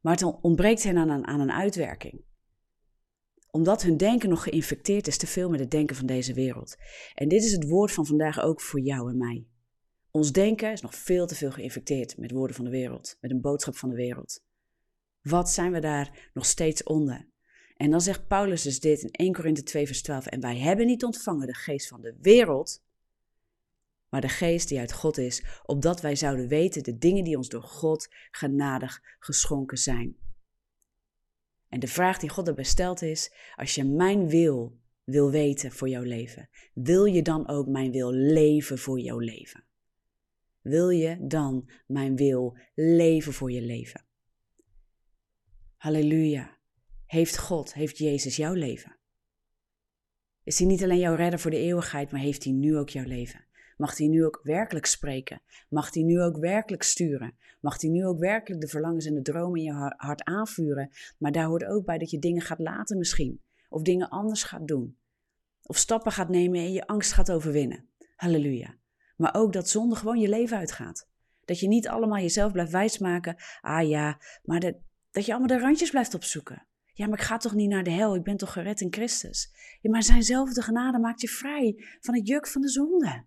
Maar 0.00 0.12
het 0.12 0.40
ontbreekt 0.40 0.82
hen 0.82 0.98
aan 0.98 1.26
aan 1.26 1.40
een 1.40 1.52
uitwerking 1.52 2.24
omdat 3.50 3.82
hun 3.82 3.96
denken 3.96 4.28
nog 4.28 4.42
geïnfecteerd 4.42 5.06
is 5.06 5.16
te 5.16 5.26
veel 5.26 5.50
met 5.50 5.60
het 5.60 5.70
denken 5.70 5.96
van 5.96 6.06
deze 6.06 6.34
wereld. 6.34 6.76
En 7.14 7.28
dit 7.28 7.42
is 7.42 7.52
het 7.52 7.68
woord 7.68 7.92
van 7.92 8.06
vandaag 8.06 8.40
ook 8.40 8.60
voor 8.60 8.80
jou 8.80 9.10
en 9.10 9.18
mij. 9.18 9.46
Ons 10.10 10.32
denken 10.32 10.72
is 10.72 10.80
nog 10.80 10.94
veel 10.94 11.26
te 11.26 11.34
veel 11.34 11.50
geïnfecteerd 11.50 12.18
met 12.18 12.30
woorden 12.30 12.56
van 12.56 12.64
de 12.64 12.70
wereld, 12.70 13.16
met 13.20 13.30
een 13.30 13.40
boodschap 13.40 13.76
van 13.76 13.88
de 13.88 13.96
wereld. 13.96 14.44
Wat 15.22 15.50
zijn 15.50 15.72
we 15.72 15.80
daar 15.80 16.30
nog 16.34 16.46
steeds 16.46 16.82
onder? 16.82 17.28
En 17.76 17.90
dan 17.90 18.00
zegt 18.00 18.26
Paulus 18.26 18.62
dus 18.62 18.80
dit 18.80 19.02
in 19.02 19.10
1 19.10 19.32
Korinthe 19.32 19.62
2 19.62 19.86
vers 19.86 20.02
12. 20.02 20.26
En 20.26 20.40
wij 20.40 20.58
hebben 20.58 20.86
niet 20.86 21.04
ontvangen 21.04 21.46
de 21.46 21.54
geest 21.54 21.88
van 21.88 22.00
de 22.00 22.16
wereld, 22.20 22.84
maar 24.08 24.20
de 24.20 24.28
geest 24.28 24.68
die 24.68 24.78
uit 24.78 24.92
God 24.92 25.18
is, 25.18 25.44
opdat 25.62 26.00
wij 26.00 26.16
zouden 26.16 26.48
weten 26.48 26.82
de 26.82 26.98
dingen 26.98 27.24
die 27.24 27.36
ons 27.36 27.48
door 27.48 27.62
God 27.62 28.08
genadig 28.30 29.02
geschonken 29.18 29.78
zijn. 29.78 30.16
En 31.68 31.80
de 31.80 31.86
vraag 31.86 32.18
die 32.18 32.28
God 32.28 32.48
erbij 32.48 32.64
stelt 32.64 33.02
is: 33.02 33.32
als 33.56 33.74
je 33.74 33.84
mijn 33.84 34.28
wil 34.28 34.80
wil 35.04 35.30
weten 35.30 35.72
voor 35.72 35.88
jouw 35.88 36.02
leven, 36.02 36.48
wil 36.74 37.04
je 37.04 37.22
dan 37.22 37.48
ook 37.48 37.66
mijn 37.66 37.90
wil 37.90 38.10
leven 38.12 38.78
voor 38.78 39.00
jouw 39.00 39.18
leven? 39.18 39.64
Wil 40.60 40.88
je 40.88 41.26
dan 41.26 41.70
mijn 41.86 42.16
wil 42.16 42.58
leven 42.74 43.32
voor 43.32 43.52
je 43.52 43.62
leven? 43.62 44.04
Halleluja. 45.76 46.58
Heeft 47.06 47.38
God, 47.38 47.74
heeft 47.74 47.98
Jezus 47.98 48.36
jouw 48.36 48.52
leven? 48.52 48.96
Is 50.42 50.58
hij 50.58 50.68
niet 50.68 50.82
alleen 50.82 50.98
jouw 50.98 51.14
redder 51.14 51.38
voor 51.38 51.50
de 51.50 51.58
eeuwigheid, 51.58 52.10
maar 52.10 52.20
heeft 52.20 52.44
hij 52.44 52.52
nu 52.52 52.76
ook 52.76 52.88
jouw 52.88 53.04
leven? 53.04 53.44
Mag 53.76 53.96
hij 53.96 54.06
nu 54.06 54.24
ook 54.24 54.40
werkelijk 54.42 54.86
spreken? 54.86 55.42
Mag 55.68 55.94
hij 55.94 56.02
nu 56.02 56.20
ook 56.22 56.38
werkelijk 56.38 56.82
sturen? 56.82 57.36
Mag 57.60 57.80
hij 57.80 57.90
nu 57.90 58.06
ook 58.06 58.18
werkelijk 58.18 58.60
de 58.60 58.68
verlangens 58.68 59.04
en 59.04 59.14
de 59.14 59.22
dromen 59.22 59.58
in 59.58 59.64
je 59.64 59.94
hart 59.96 60.24
aanvuren? 60.24 60.90
Maar 61.18 61.32
daar 61.32 61.46
hoort 61.46 61.64
ook 61.64 61.84
bij 61.84 61.98
dat 61.98 62.10
je 62.10 62.18
dingen 62.18 62.42
gaat 62.42 62.58
laten 62.58 62.98
misschien. 62.98 63.42
Of 63.68 63.82
dingen 63.82 64.08
anders 64.08 64.42
gaat 64.42 64.66
doen. 64.68 64.98
Of 65.62 65.76
stappen 65.76 66.12
gaat 66.12 66.28
nemen 66.28 66.60
en 66.60 66.72
je 66.72 66.86
angst 66.86 67.12
gaat 67.12 67.32
overwinnen. 67.32 67.88
Halleluja. 68.16 68.76
Maar 69.16 69.34
ook 69.34 69.52
dat 69.52 69.68
zonde 69.68 69.96
gewoon 69.96 70.18
je 70.18 70.28
leven 70.28 70.56
uitgaat. 70.56 71.08
Dat 71.44 71.60
je 71.60 71.68
niet 71.68 71.88
allemaal 71.88 72.18
jezelf 72.18 72.52
blijft 72.52 72.72
wijsmaken. 72.72 73.36
Ah 73.60 73.88
ja, 73.88 74.20
maar 74.42 74.60
dat, 74.60 74.74
dat 75.10 75.26
je 75.26 75.32
allemaal 75.32 75.58
de 75.58 75.64
randjes 75.64 75.90
blijft 75.90 76.14
opzoeken. 76.14 76.66
Ja, 76.92 77.06
maar 77.06 77.18
ik 77.18 77.24
ga 77.24 77.36
toch 77.36 77.54
niet 77.54 77.68
naar 77.68 77.84
de 77.84 77.90
hel, 77.90 78.14
ik 78.14 78.22
ben 78.22 78.36
toch 78.36 78.52
gered 78.52 78.80
in 78.80 78.92
Christus. 78.92 79.50
Ja, 79.80 79.90
maar 79.90 80.02
zijnzelfde 80.02 80.62
genade 80.62 80.98
maakt 80.98 81.20
je 81.20 81.28
vrij 81.28 81.74
van 82.00 82.14
het 82.14 82.28
juk 82.28 82.46
van 82.46 82.62
de 82.62 82.68
zonde. 82.68 83.24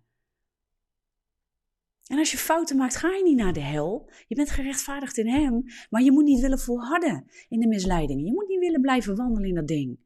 En 2.10 2.18
als 2.18 2.30
je 2.30 2.36
fouten 2.36 2.76
maakt, 2.76 2.96
ga 2.96 3.08
je 3.08 3.22
niet 3.22 3.36
naar 3.36 3.52
de 3.52 3.60
hel. 3.60 4.10
Je 4.26 4.34
bent 4.34 4.50
gerechtvaardigd 4.50 5.16
in 5.16 5.28
Hem. 5.28 5.64
Maar 5.90 6.02
je 6.02 6.12
moet 6.12 6.24
niet 6.24 6.40
willen 6.40 6.58
volharden 6.58 7.30
in 7.48 7.60
de 7.60 7.66
misleidingen. 7.66 8.24
Je 8.24 8.32
moet 8.32 8.48
niet 8.48 8.58
willen 8.58 8.80
blijven 8.80 9.16
wandelen 9.16 9.48
in 9.48 9.54
dat 9.54 9.66
ding. 9.66 9.98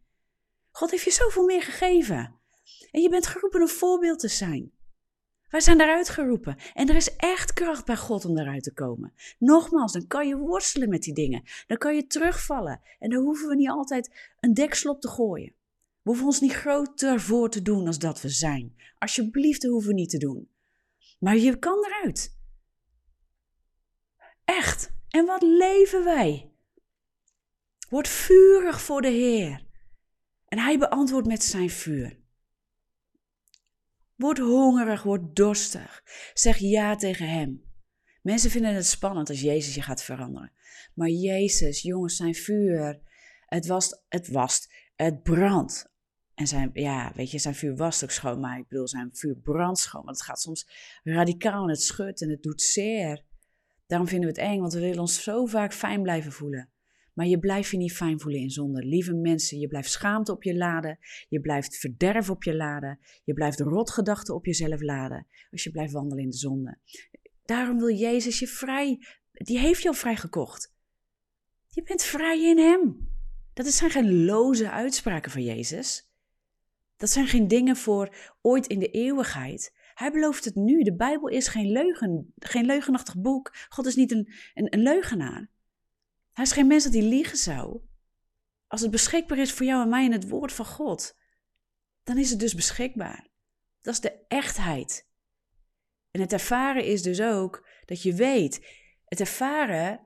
God 0.71 0.91
heeft 0.91 1.05
je 1.05 1.11
zoveel 1.11 1.45
meer 1.45 1.63
gegeven. 1.63 2.41
En 2.91 3.01
je 3.01 3.09
bent 3.09 3.27
geroepen 3.27 3.61
een 3.61 3.69
voorbeeld 3.69 4.19
te 4.19 4.29
zijn. 4.29 4.73
Wij 5.49 5.61
zijn 5.61 5.79
daaruit 5.79 6.09
geroepen. 6.09 6.57
En 6.75 6.89
er 6.89 6.95
is 6.97 7.17
echt 7.17 7.53
kracht 7.53 7.85
bij 7.85 7.97
God 7.97 8.25
om 8.25 8.35
daaruit 8.35 8.63
te 8.63 8.73
komen. 8.73 9.13
Nogmaals, 9.39 9.93
dan 9.93 10.07
kan 10.07 10.29
je 10.29 10.37
worstelen 10.37 10.89
met 10.89 11.03
die 11.03 11.15
dingen. 11.15 11.43
Dan 11.67 11.79
kan 11.79 11.95
je 11.95 12.07
terugvallen. 12.07 12.81
En 12.99 13.11
dan 13.11 13.23
hoeven 13.23 13.49
we 13.49 13.55
niet 13.55 13.71
altijd 13.71 14.35
een 14.41 14.55
deksel 14.55 14.93
op 14.93 15.01
te 15.01 15.09
gooien. 15.09 15.55
We 16.03 16.11
hoeven 16.11 16.27
ons 16.27 16.41
niet 16.41 16.53
groter 16.53 17.21
voor 17.21 17.51
te 17.51 17.63
doen 17.63 17.87
als 17.87 17.99
dat 17.99 18.21
we 18.21 18.29
zijn. 18.29 18.75
Alsjeblieft, 18.99 19.63
dat 19.63 19.71
hoeven 19.71 19.89
we 19.89 19.95
niet 19.95 20.11
te 20.11 20.19
doen. 20.19 20.49
Maar 21.25 21.37
je 21.37 21.59
kan 21.59 21.85
eruit. 21.85 22.39
Echt. 24.45 24.93
En 25.09 25.27
wat 25.27 25.43
leven 25.43 26.05
wij? 26.05 26.53
Word 27.89 28.09
vurig 28.09 28.81
voor 28.81 29.03
de 29.03 29.09
Heer. 29.09 29.67
En 30.49 30.59
hij 30.59 30.79
beantwoordt 30.79 31.27
met 31.27 31.45
zijn 31.45 31.71
vuur. 31.71 32.21
Word 34.15 34.39
hongerig, 34.39 35.03
word 35.03 35.37
dorstig. 35.37 36.03
Zeg 36.35 36.59
ja 36.59 36.97
tegen 36.97 37.29
hem. 37.29 37.65
Mensen 38.23 38.51
vinden 38.51 38.75
het 38.75 38.87
spannend 38.87 39.29
als 39.29 39.41
Jezus 39.41 39.75
je 39.75 39.83
gaat 39.83 40.03
veranderen. 40.03 40.53
Maar 40.95 41.09
Jezus, 41.09 41.83
jongens, 41.83 42.17
zijn 42.17 42.35
vuur, 42.35 43.01
het 43.47 43.67
was, 43.67 44.03
het 44.09 44.29
was, 44.29 44.69
het 44.97 45.23
brandt. 45.23 45.94
En 46.35 46.47
zijn, 46.47 46.71
ja, 46.73 47.13
weet 47.15 47.31
je, 47.31 47.39
zijn 47.39 47.55
vuur 47.55 47.77
was 47.77 48.05
ook 48.05 48.11
schoon, 48.11 48.41
maar 48.41 48.59
ik 48.59 48.69
bedoel, 48.69 48.89
zijn 48.89 49.11
vuur 49.13 49.37
brandt 49.37 49.79
schoon. 49.79 50.05
Want 50.05 50.17
het 50.17 50.27
gaat 50.27 50.41
soms 50.41 50.69
radicaal 51.03 51.63
en 51.63 51.69
het 51.69 51.83
schudt 51.83 52.23
en 52.23 52.31
het 52.31 52.43
doet 52.43 52.63
zeer. 52.63 53.25
Daarom 53.87 54.09
vinden 54.09 54.29
we 54.35 54.41
het 54.41 54.51
eng, 54.51 54.61
want 54.61 54.73
we 54.73 54.81
willen 54.81 54.99
ons 54.99 55.23
zo 55.23 55.47
vaak 55.47 55.73
fijn 55.73 56.03
blijven 56.03 56.33
voelen. 56.33 56.69
Maar 57.13 57.27
je 57.27 57.39
blijft 57.39 57.71
je 57.71 57.77
niet 57.77 57.93
fijn 57.93 58.21
voelen 58.21 58.41
in 58.41 58.51
zonde. 58.51 58.85
Lieve 58.85 59.15
mensen, 59.15 59.59
je 59.59 59.69
blijft 59.69 59.91
schaamte 59.91 60.33
op 60.33 60.43
je 60.43 60.57
laden. 60.57 60.99
Je 61.29 61.41
blijft 61.41 61.77
verderf 61.77 62.31
op 62.31 62.43
je 62.43 62.57
laden. 62.57 62.99
Je 63.25 63.35
blijft 63.35 63.61
rotgedachten 63.61 64.35
op 64.35 64.47
jezelf 64.47 64.81
laden. 64.81 65.27
Als 65.51 65.65
je 65.65 65.71
blijft 65.71 65.93
wandelen 65.93 66.25
in 66.25 66.31
de 66.31 66.37
zonde. 66.37 66.79
Daarom 67.45 67.79
wil 67.79 67.95
Jezus 67.95 68.39
je 68.39 68.47
vrij. 68.47 68.99
Die 69.33 69.59
heeft 69.59 69.83
jou 69.83 69.97
vrijgekocht. 69.97 70.73
Je 71.69 71.83
bent 71.83 72.03
vrij 72.03 72.43
in 72.43 72.59
Hem. 72.59 73.13
Dat 73.53 73.67
zijn 73.67 73.91
geen 73.91 74.25
loze 74.25 74.71
uitspraken 74.71 75.31
van 75.31 75.43
Jezus. 75.43 76.13
Dat 76.97 77.11
zijn 77.11 77.27
geen 77.27 77.49
dingen 77.49 77.77
voor 77.77 78.17
ooit 78.41 78.67
in 78.67 78.79
de 78.79 78.91
eeuwigheid. 78.91 79.73
Hij 79.95 80.11
belooft 80.11 80.45
het 80.45 80.55
nu. 80.55 80.83
De 80.83 80.95
Bijbel 80.95 81.29
is 81.29 81.49
geen, 81.49 81.71
leugen, 81.71 82.33
geen 82.37 82.65
leugenachtig 82.65 83.17
boek. 83.17 83.55
God 83.69 83.87
is 83.87 83.97
niet 83.97 84.13
een, 84.13 84.33
een, 84.55 84.75
een 84.75 84.83
leugenaar. 84.83 85.51
Hij 86.33 86.45
is 86.45 86.53
geen 86.53 86.67
mens 86.67 86.85
dat 86.85 86.93
hij 86.93 87.03
liegen 87.03 87.39
zou. 87.39 87.81
Als 88.67 88.81
het 88.81 88.91
beschikbaar 88.91 89.39
is 89.39 89.53
voor 89.53 89.67
jou 89.67 89.83
en 89.83 89.89
mij 89.89 90.05
in 90.05 90.13
het 90.13 90.29
woord 90.29 90.53
van 90.53 90.67
God, 90.67 91.17
dan 92.03 92.19
is 92.19 92.31
het 92.31 92.41
dus 92.41 92.55
beschikbaar. 92.55 93.29
Dat 93.81 93.95
is 93.95 94.01
de 94.01 94.25
echtheid. 94.29 95.09
En 96.11 96.21
het 96.21 96.33
ervaren 96.33 96.85
is 96.85 97.03
dus 97.03 97.21
ook 97.21 97.69
dat 97.85 98.03
je 98.03 98.15
weet, 98.15 98.67
het 99.05 99.21
ervaren 99.21 100.01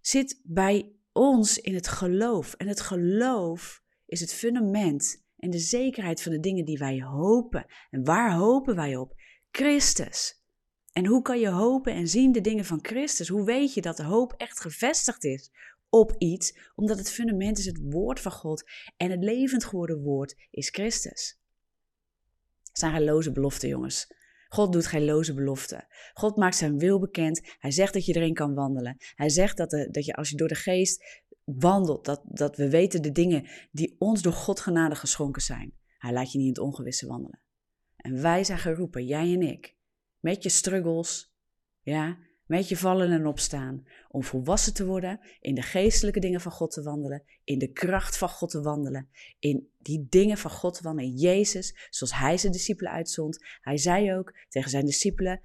zit 0.00 0.40
bij 0.44 0.92
ons 1.12 1.58
in 1.58 1.74
het 1.74 1.88
geloof. 1.88 2.54
En 2.54 2.66
het 2.66 2.80
geloof 2.80 3.82
is 4.06 4.20
het 4.20 4.34
fundament 4.34 5.26
en 5.38 5.50
de 5.50 5.58
zekerheid 5.58 6.22
van 6.22 6.32
de 6.32 6.40
dingen 6.40 6.64
die 6.64 6.78
wij 6.78 7.02
hopen. 7.02 7.66
En 7.90 8.04
waar 8.04 8.32
hopen 8.32 8.76
wij 8.76 8.96
op? 8.96 9.14
Christus. 9.50 10.42
En 10.92 11.06
hoe 11.06 11.22
kan 11.22 11.40
je 11.40 11.48
hopen 11.48 11.92
en 11.92 12.08
zien 12.08 12.32
de 12.32 12.40
dingen 12.40 12.64
van 12.64 12.78
Christus? 12.82 13.28
Hoe 13.28 13.44
weet 13.44 13.74
je 13.74 13.80
dat 13.80 13.96
de 13.96 14.04
hoop 14.04 14.34
echt 14.36 14.60
gevestigd 14.60 15.24
is 15.24 15.50
op 15.88 16.14
iets? 16.18 16.58
Omdat 16.74 16.98
het 16.98 17.10
fundament 17.10 17.58
is 17.58 17.66
het 17.66 17.80
woord 17.82 18.20
van 18.20 18.32
God 18.32 18.70
en 18.96 19.10
het 19.10 19.22
levend 19.22 19.64
geworden 19.64 20.02
woord 20.02 20.36
is 20.50 20.68
Christus. 20.68 21.38
Het 22.62 22.78
zijn 22.78 23.04
loze 23.04 23.32
beloften, 23.32 23.68
jongens. 23.68 24.16
God 24.48 24.72
doet 24.72 24.86
geen 24.86 25.04
loze 25.04 25.34
beloften. 25.34 25.86
God 26.12 26.36
maakt 26.36 26.56
zijn 26.56 26.78
wil 26.78 26.98
bekend. 26.98 27.40
Hij 27.58 27.70
zegt 27.70 27.92
dat 27.92 28.04
je 28.04 28.14
erin 28.14 28.34
kan 28.34 28.54
wandelen. 28.54 28.96
Hij 29.14 29.28
zegt 29.28 29.56
dat, 29.56 29.70
de, 29.70 29.90
dat 29.90 30.04
je 30.04 30.14
als 30.14 30.30
je 30.30 30.36
door 30.36 30.48
de 30.48 30.54
geest 30.54 31.24
wandelt, 31.44 32.04
dat, 32.04 32.22
dat 32.24 32.56
we 32.56 32.70
weten 32.70 33.02
de 33.02 33.12
dingen 33.12 33.48
die 33.70 33.96
ons 33.98 34.22
door 34.22 34.32
God 34.32 34.60
genade 34.60 34.94
geschonken 34.94 35.42
zijn. 35.42 35.72
Hij 35.98 36.12
laat 36.12 36.32
je 36.32 36.38
niet 36.38 36.46
in 36.46 36.52
het 36.52 36.62
ongewisse 36.62 37.06
wandelen. 37.06 37.42
En 37.96 38.22
wij 38.22 38.44
zijn 38.44 38.58
geroepen, 38.58 39.04
jij 39.04 39.32
en 39.32 39.42
ik, 39.42 39.76
met 40.18 40.42
je 40.42 40.48
struggles, 40.48 41.32
ja, 41.80 42.18
met 42.48 42.68
je 42.68 42.76
vallen 42.76 43.10
en 43.10 43.26
opstaan, 43.26 43.86
om 44.08 44.22
volwassen 44.22 44.74
te 44.74 44.86
worden, 44.86 45.20
in 45.40 45.54
de 45.54 45.62
geestelijke 45.62 46.20
dingen 46.20 46.40
van 46.40 46.52
God 46.52 46.70
te 46.70 46.82
wandelen, 46.82 47.22
in 47.44 47.58
de 47.58 47.72
kracht 47.72 48.18
van 48.18 48.28
God 48.28 48.50
te 48.50 48.60
wandelen, 48.60 49.08
in 49.38 49.70
die 49.78 50.06
dingen 50.08 50.38
van 50.38 50.50
God 50.50 50.74
te 50.74 50.82
wandelen, 50.82 51.10
in 51.10 51.16
Jezus, 51.16 51.88
zoals 51.90 52.14
Hij 52.14 52.38
zijn 52.38 52.52
discipelen 52.52 52.92
uitzond. 52.92 53.38
Hij 53.60 53.78
zei 53.78 54.14
ook 54.14 54.34
tegen 54.48 54.70
zijn 54.70 54.84
discipelen, 54.84 55.40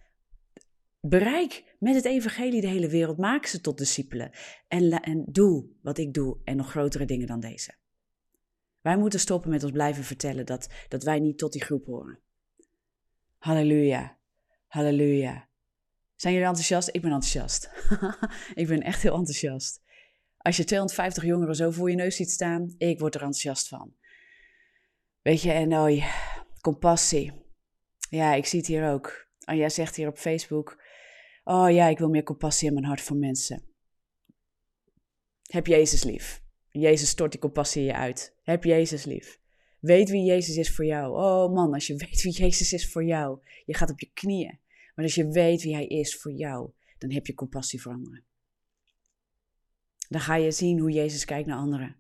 bereik 1.00 1.76
met 1.80 1.96
het 1.96 2.06
evangelie 2.06 2.62
de 2.62 2.68
hele 2.68 2.90
wereld, 2.90 3.18
maak 3.18 3.46
ze 3.46 3.62
tot 3.62 3.78
discipelen 3.78 4.32
en, 4.68 4.92
en 4.92 5.26
doe 5.32 5.66
wat 5.82 5.98
ik 5.98 6.14
doe 6.14 6.38
en 6.44 6.58
nog 6.58 6.70
grotere 6.70 7.06
dingen 7.06 7.28
dan 7.28 7.40
deze. 7.40 7.76
Wij 8.82 8.98
moeten 8.98 9.20
stoppen 9.20 9.50
met 9.50 9.64
ons 9.64 9.72
blijven 9.72 10.04
vertellen 10.04 10.46
dat, 10.46 10.68
dat 10.88 11.04
wij 11.04 11.20
niet 11.20 11.38
tot 11.38 11.52
die 11.52 11.64
groep 11.64 11.86
horen. 11.86 12.20
Halleluja. 13.38 14.18
Halleluja. 14.68 15.52
Zijn 16.24 16.36
jullie 16.36 16.50
enthousiast? 16.50 16.90
Ik 16.92 17.02
ben 17.02 17.12
enthousiast. 17.12 17.70
ik 18.62 18.68
ben 18.68 18.82
echt 18.82 19.02
heel 19.02 19.16
enthousiast. 19.16 19.82
Als 20.38 20.58
je 20.58 20.64
250 20.64 21.24
jongeren 21.24 21.56
zo 21.56 21.72
voor 21.72 21.90
je 21.90 21.96
neus 21.96 22.16
ziet 22.16 22.32
staan, 22.32 22.76
ik 22.78 23.00
word 23.00 23.16
er 23.16 23.22
enthousiast 23.22 23.68
van. 23.68 23.94
Weet 25.22 25.42
je, 25.42 25.52
en 25.52 25.74
oh, 25.74 26.06
compassie. 26.62 27.34
Ja, 28.10 28.34
ik 28.34 28.46
zie 28.46 28.60
het 28.60 28.68
hier 28.68 28.92
ook. 28.92 29.28
En 29.40 29.58
jij 29.58 29.70
zegt 29.70 29.96
hier 29.96 30.08
op 30.08 30.18
Facebook, 30.18 30.84
oh 31.44 31.72
ja, 31.72 31.88
ik 31.88 31.98
wil 31.98 32.10
meer 32.10 32.24
compassie 32.24 32.68
in 32.68 32.74
mijn 32.74 32.86
hart 32.86 33.02
voor 33.02 33.18
mensen. 33.18 33.64
Heb 35.42 35.68
Jezus 35.68 36.04
lief. 36.04 36.44
Jezus 36.70 37.10
stort 37.10 37.32
die 37.32 37.42
compassie 37.42 37.82
in 37.82 37.88
je 37.88 37.94
uit. 37.94 38.36
Heb 38.44 38.64
Jezus 38.64 39.06
lief. 39.06 39.40
Weet 39.80 40.10
wie 40.10 40.24
Jezus 40.24 40.56
is 40.56 40.76
voor 40.76 40.86
jou. 40.86 41.16
Oh 41.16 41.54
man, 41.54 41.74
als 41.74 41.88
je 41.88 41.96
weet 41.96 42.22
wie 42.22 42.34
Jezus 42.34 42.74
is 42.74 42.92
voor 42.92 43.04
jou, 43.04 43.40
je 43.66 43.74
gaat 43.74 43.90
op 43.90 44.00
je 44.00 44.12
knieën. 44.14 44.62
Maar 44.94 45.06
als 45.06 45.16
je 45.16 45.28
weet 45.28 45.64
wie 45.64 45.74
Hij 45.74 45.88
is 45.88 46.18
voor 46.18 46.32
jou, 46.32 46.72
dan 46.98 47.12
heb 47.12 47.26
je 47.26 47.34
compassie 47.34 47.82
voor 47.82 47.92
anderen. 47.92 48.26
Dan 50.10 50.22
ga 50.22 50.36
je 50.36 50.52
zien 50.52 50.80
hoe 50.80 50.92
Jezus 50.92 51.26
kijkt 51.26 51.48
naar 51.48 51.58
anderen. 51.58 51.96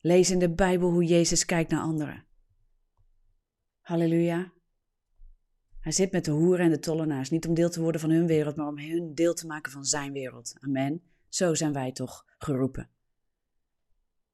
Lees 0.00 0.30
in 0.30 0.38
de 0.38 0.54
Bijbel 0.54 0.90
hoe 0.90 1.04
Jezus 1.04 1.44
kijkt 1.44 1.70
naar 1.70 1.80
anderen. 1.80 2.26
Halleluja. 3.80 4.52
Hij 5.80 5.92
zit 5.92 6.12
met 6.12 6.24
de 6.24 6.30
hoeren 6.30 6.64
en 6.64 6.70
de 6.70 6.78
tollenaars, 6.78 7.30
niet 7.30 7.46
om 7.46 7.54
deel 7.54 7.70
te 7.70 7.80
worden 7.80 8.00
van 8.00 8.10
hun 8.10 8.26
wereld, 8.26 8.56
maar 8.56 8.66
om 8.66 8.78
hun 8.78 9.14
deel 9.14 9.34
te 9.34 9.46
maken 9.46 9.72
van 9.72 9.84
zijn 9.84 10.12
wereld. 10.12 10.54
Amen. 10.60 11.02
Zo 11.28 11.54
zijn 11.54 11.72
wij 11.72 11.92
toch 11.92 12.24
geroepen. 12.38 12.90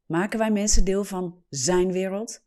Maken 0.07 0.39
wij 0.39 0.51
mensen 0.51 0.85
deel 0.85 1.05
van 1.05 1.45
zijn 1.49 1.93
wereld? 1.93 2.45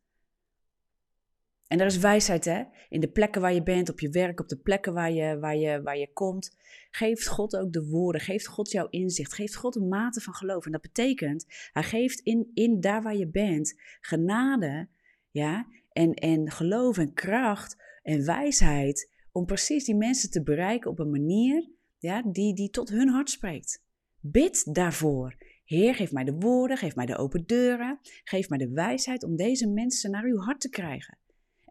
En 1.67 1.79
er 1.79 1.85
is 1.85 1.97
wijsheid, 1.97 2.45
hè? 2.45 2.63
In 2.89 2.99
de 2.99 3.09
plekken 3.09 3.41
waar 3.41 3.53
je 3.53 3.63
bent, 3.63 3.89
op 3.89 3.99
je 3.99 4.09
werk, 4.09 4.39
op 4.39 4.47
de 4.47 4.57
plekken 4.57 4.93
waar 4.93 5.11
je, 5.11 5.39
waar 5.39 5.55
je, 5.55 5.81
waar 5.81 5.97
je 5.97 6.13
komt. 6.13 6.57
Geeft 6.91 7.27
God 7.27 7.55
ook 7.55 7.73
de 7.73 7.87
woorden, 7.87 8.21
geeft 8.21 8.47
God 8.47 8.71
jouw 8.71 8.87
inzicht, 8.89 9.33
geeft 9.33 9.55
God 9.55 9.75
een 9.75 9.87
mate 9.87 10.21
van 10.21 10.33
geloof. 10.33 10.65
En 10.65 10.71
dat 10.71 10.81
betekent, 10.81 11.45
hij 11.71 11.83
geeft 11.83 12.19
in, 12.19 12.51
in 12.53 12.79
daar 12.79 13.01
waar 13.01 13.15
je 13.15 13.27
bent 13.27 13.81
genade, 14.01 14.87
ja, 15.31 15.67
en, 15.91 16.13
en 16.13 16.51
geloof 16.51 16.97
en 16.97 17.13
kracht 17.13 17.83
en 18.03 18.25
wijsheid 18.25 19.11
om 19.31 19.45
precies 19.45 19.85
die 19.85 19.95
mensen 19.95 20.29
te 20.29 20.43
bereiken 20.43 20.91
op 20.91 20.99
een 20.99 21.11
manier 21.11 21.69
ja, 21.97 22.21
die, 22.21 22.55
die 22.55 22.69
tot 22.69 22.89
hun 22.89 23.09
hart 23.09 23.29
spreekt. 23.29 23.83
Bid 24.19 24.73
daarvoor. 24.75 25.35
Heer, 25.65 25.95
geef 25.95 26.11
mij 26.11 26.23
de 26.23 26.33
woorden, 26.33 26.77
geef 26.77 26.95
mij 26.95 27.05
de 27.05 27.17
open 27.17 27.45
deuren, 27.45 27.99
geef 28.23 28.49
mij 28.49 28.57
de 28.57 28.69
wijsheid 28.69 29.23
om 29.23 29.35
deze 29.35 29.69
mensen 29.69 30.11
naar 30.11 30.23
uw 30.23 30.37
hart 30.37 30.61
te 30.61 30.69
krijgen. 30.69 31.17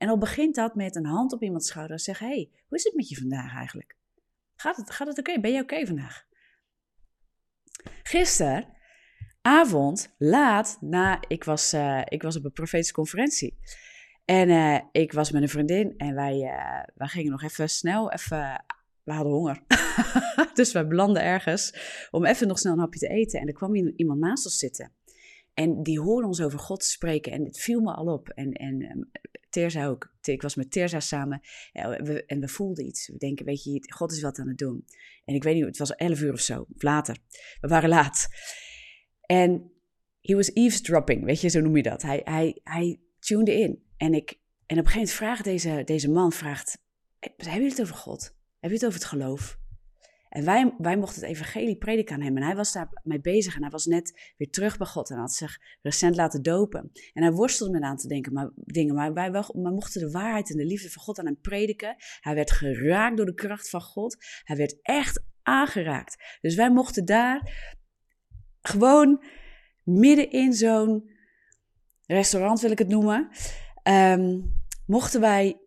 En 0.04 0.10
al 0.10 0.18
begint 0.18 0.54
dat 0.54 0.74
met 0.74 0.96
een 0.96 1.06
hand 1.06 1.32
op 1.32 1.42
iemands 1.42 1.66
schouder 1.66 1.96
en 1.96 2.02
zeggen: 2.02 2.26
hey, 2.26 2.50
hoe 2.68 2.78
is 2.78 2.84
het 2.84 2.94
met 2.94 3.08
je 3.08 3.16
vandaag 3.16 3.54
eigenlijk? 3.54 3.96
Gaat 4.54 4.76
het, 4.76 4.90
gaat 4.90 5.06
het 5.06 5.18
oké? 5.18 5.40
Ben 5.40 5.52
je 5.52 5.62
oké 5.62 5.86
vandaag? 5.86 6.26
Gisteravond, 8.02 10.14
laat, 10.18 10.78
na, 10.80 11.22
ik 11.28 11.44
was, 11.44 11.74
uh, 11.74 12.02
ik 12.04 12.22
was 12.22 12.36
op 12.36 12.44
een 12.44 12.52
profetische 12.52 12.92
conferentie. 12.92 13.58
En 14.24 14.48
uh, 14.48 14.80
ik 14.92 15.12
was 15.12 15.30
met 15.30 15.42
een 15.42 15.48
vriendin 15.48 15.94
en 15.96 16.14
wij, 16.14 16.34
uh, 16.34 16.82
wij 16.94 17.08
gingen 17.08 17.30
nog 17.30 17.42
even 17.42 17.70
snel, 17.70 18.12
even, 18.12 18.64
we 19.02 19.12
hadden 19.12 19.32
honger. 19.32 19.62
dus 20.54 20.72
wij 20.72 20.86
belanden 20.86 21.22
ergens 21.22 21.74
om 22.10 22.24
even 22.24 22.48
nog 22.48 22.58
snel 22.58 22.72
een 22.72 22.78
hapje 22.78 22.98
te 22.98 23.08
eten. 23.08 23.40
En 23.40 23.46
er 23.46 23.52
kwam 23.52 23.74
iemand 23.74 24.20
naast 24.20 24.44
ons 24.44 24.58
zitten. 24.58 24.92
En 25.54 25.82
die 25.82 26.00
hoorde 26.00 26.26
ons 26.26 26.40
over 26.40 26.58
God 26.58 26.84
spreken 26.84 27.32
en 27.32 27.44
het 27.44 27.58
viel 27.58 27.80
me 27.80 27.92
al 27.92 28.06
op. 28.06 28.28
En, 28.28 28.52
en 28.52 29.08
Terza 29.54 29.86
ook. 29.86 30.14
Ik 30.22 30.42
was 30.42 30.54
met 30.54 30.70
Terza 30.70 31.00
samen 31.00 31.40
en 31.72 32.40
we 32.40 32.48
voelden 32.48 32.86
iets. 32.86 33.08
We 33.08 33.16
denken, 33.16 33.44
weet 33.44 33.64
je, 33.64 33.92
God 33.92 34.12
is 34.12 34.22
wat 34.22 34.38
aan 34.38 34.48
het 34.48 34.58
doen. 34.58 34.84
En 35.24 35.34
ik 35.34 35.42
weet 35.42 35.54
niet, 35.54 35.64
het 35.64 35.78
was 35.78 35.94
elf 35.94 36.20
uur 36.20 36.32
of 36.32 36.40
zo, 36.40 36.66
of 36.74 36.82
later. 36.82 37.16
We 37.60 37.68
waren 37.68 37.88
laat. 37.88 38.26
En 39.20 39.72
he 40.20 40.34
was 40.34 40.52
eavesdropping, 40.52 41.24
weet 41.24 41.40
je, 41.40 41.48
zo 41.48 41.60
noem 41.60 41.76
je 41.76 41.82
dat. 41.82 42.02
Hij, 42.02 42.20
hij, 42.24 42.60
hij 42.62 43.00
tuned 43.18 43.48
in. 43.48 43.82
En, 43.96 44.14
ik, 44.14 44.30
en 44.66 44.78
op 44.78 44.84
een 44.84 44.90
gegeven 44.90 44.94
moment 44.94 45.10
vraagt 45.10 45.44
deze, 45.44 45.82
deze 45.84 46.10
man, 46.10 46.32
vraagt, 46.32 46.78
hebben 47.18 47.52
jullie 47.52 47.68
het 47.68 47.80
over 47.80 47.94
God? 47.94 48.22
Hebben 48.22 48.36
jullie 48.60 48.74
het 48.74 48.84
over 48.84 48.98
het 48.98 49.08
geloof? 49.08 49.58
En 50.34 50.44
wij, 50.44 50.74
wij 50.78 50.96
mochten 50.96 51.20
het 51.20 51.30
evangelie 51.30 51.76
prediken 51.76 52.14
aan 52.14 52.20
hem. 52.20 52.36
En 52.36 52.42
hij 52.42 52.56
was 52.56 52.72
daarmee 52.72 53.20
bezig 53.20 53.54
en 53.54 53.60
hij 53.60 53.70
was 53.70 53.84
net 53.84 54.32
weer 54.36 54.50
terug 54.50 54.76
bij 54.76 54.86
God 54.86 55.10
en 55.10 55.16
had 55.16 55.32
zich 55.32 55.58
recent 55.82 56.16
laten 56.16 56.42
dopen. 56.42 56.90
En 57.12 57.22
hij 57.22 57.32
worstelde 57.32 57.72
met 57.72 57.82
aan 57.82 57.96
te 57.96 58.08
denken, 58.08 58.32
maar, 58.32 58.50
dingen, 58.54 58.94
maar 58.94 59.12
wij, 59.12 59.30
mochten 59.52 60.00
de 60.00 60.10
waarheid 60.10 60.50
en 60.50 60.56
de 60.56 60.64
liefde 60.64 60.90
van 60.90 61.02
God 61.02 61.18
aan 61.18 61.26
hem 61.26 61.40
prediken. 61.40 61.96
Hij 62.20 62.34
werd 62.34 62.50
geraakt 62.50 63.16
door 63.16 63.26
de 63.26 63.34
kracht 63.34 63.70
van 63.70 63.80
God. 63.80 64.16
Hij 64.42 64.56
werd 64.56 64.78
echt 64.82 65.24
aangeraakt. 65.42 66.38
Dus 66.40 66.54
wij 66.54 66.70
mochten 66.70 67.04
daar 67.04 67.72
gewoon 68.60 69.24
midden 69.82 70.30
in 70.30 70.52
zo'n 70.52 71.10
restaurant, 72.06 72.60
wil 72.60 72.70
ik 72.70 72.78
het 72.78 72.88
noemen, 72.88 73.28
um, 73.82 74.62
mochten 74.86 75.20
wij 75.20 75.63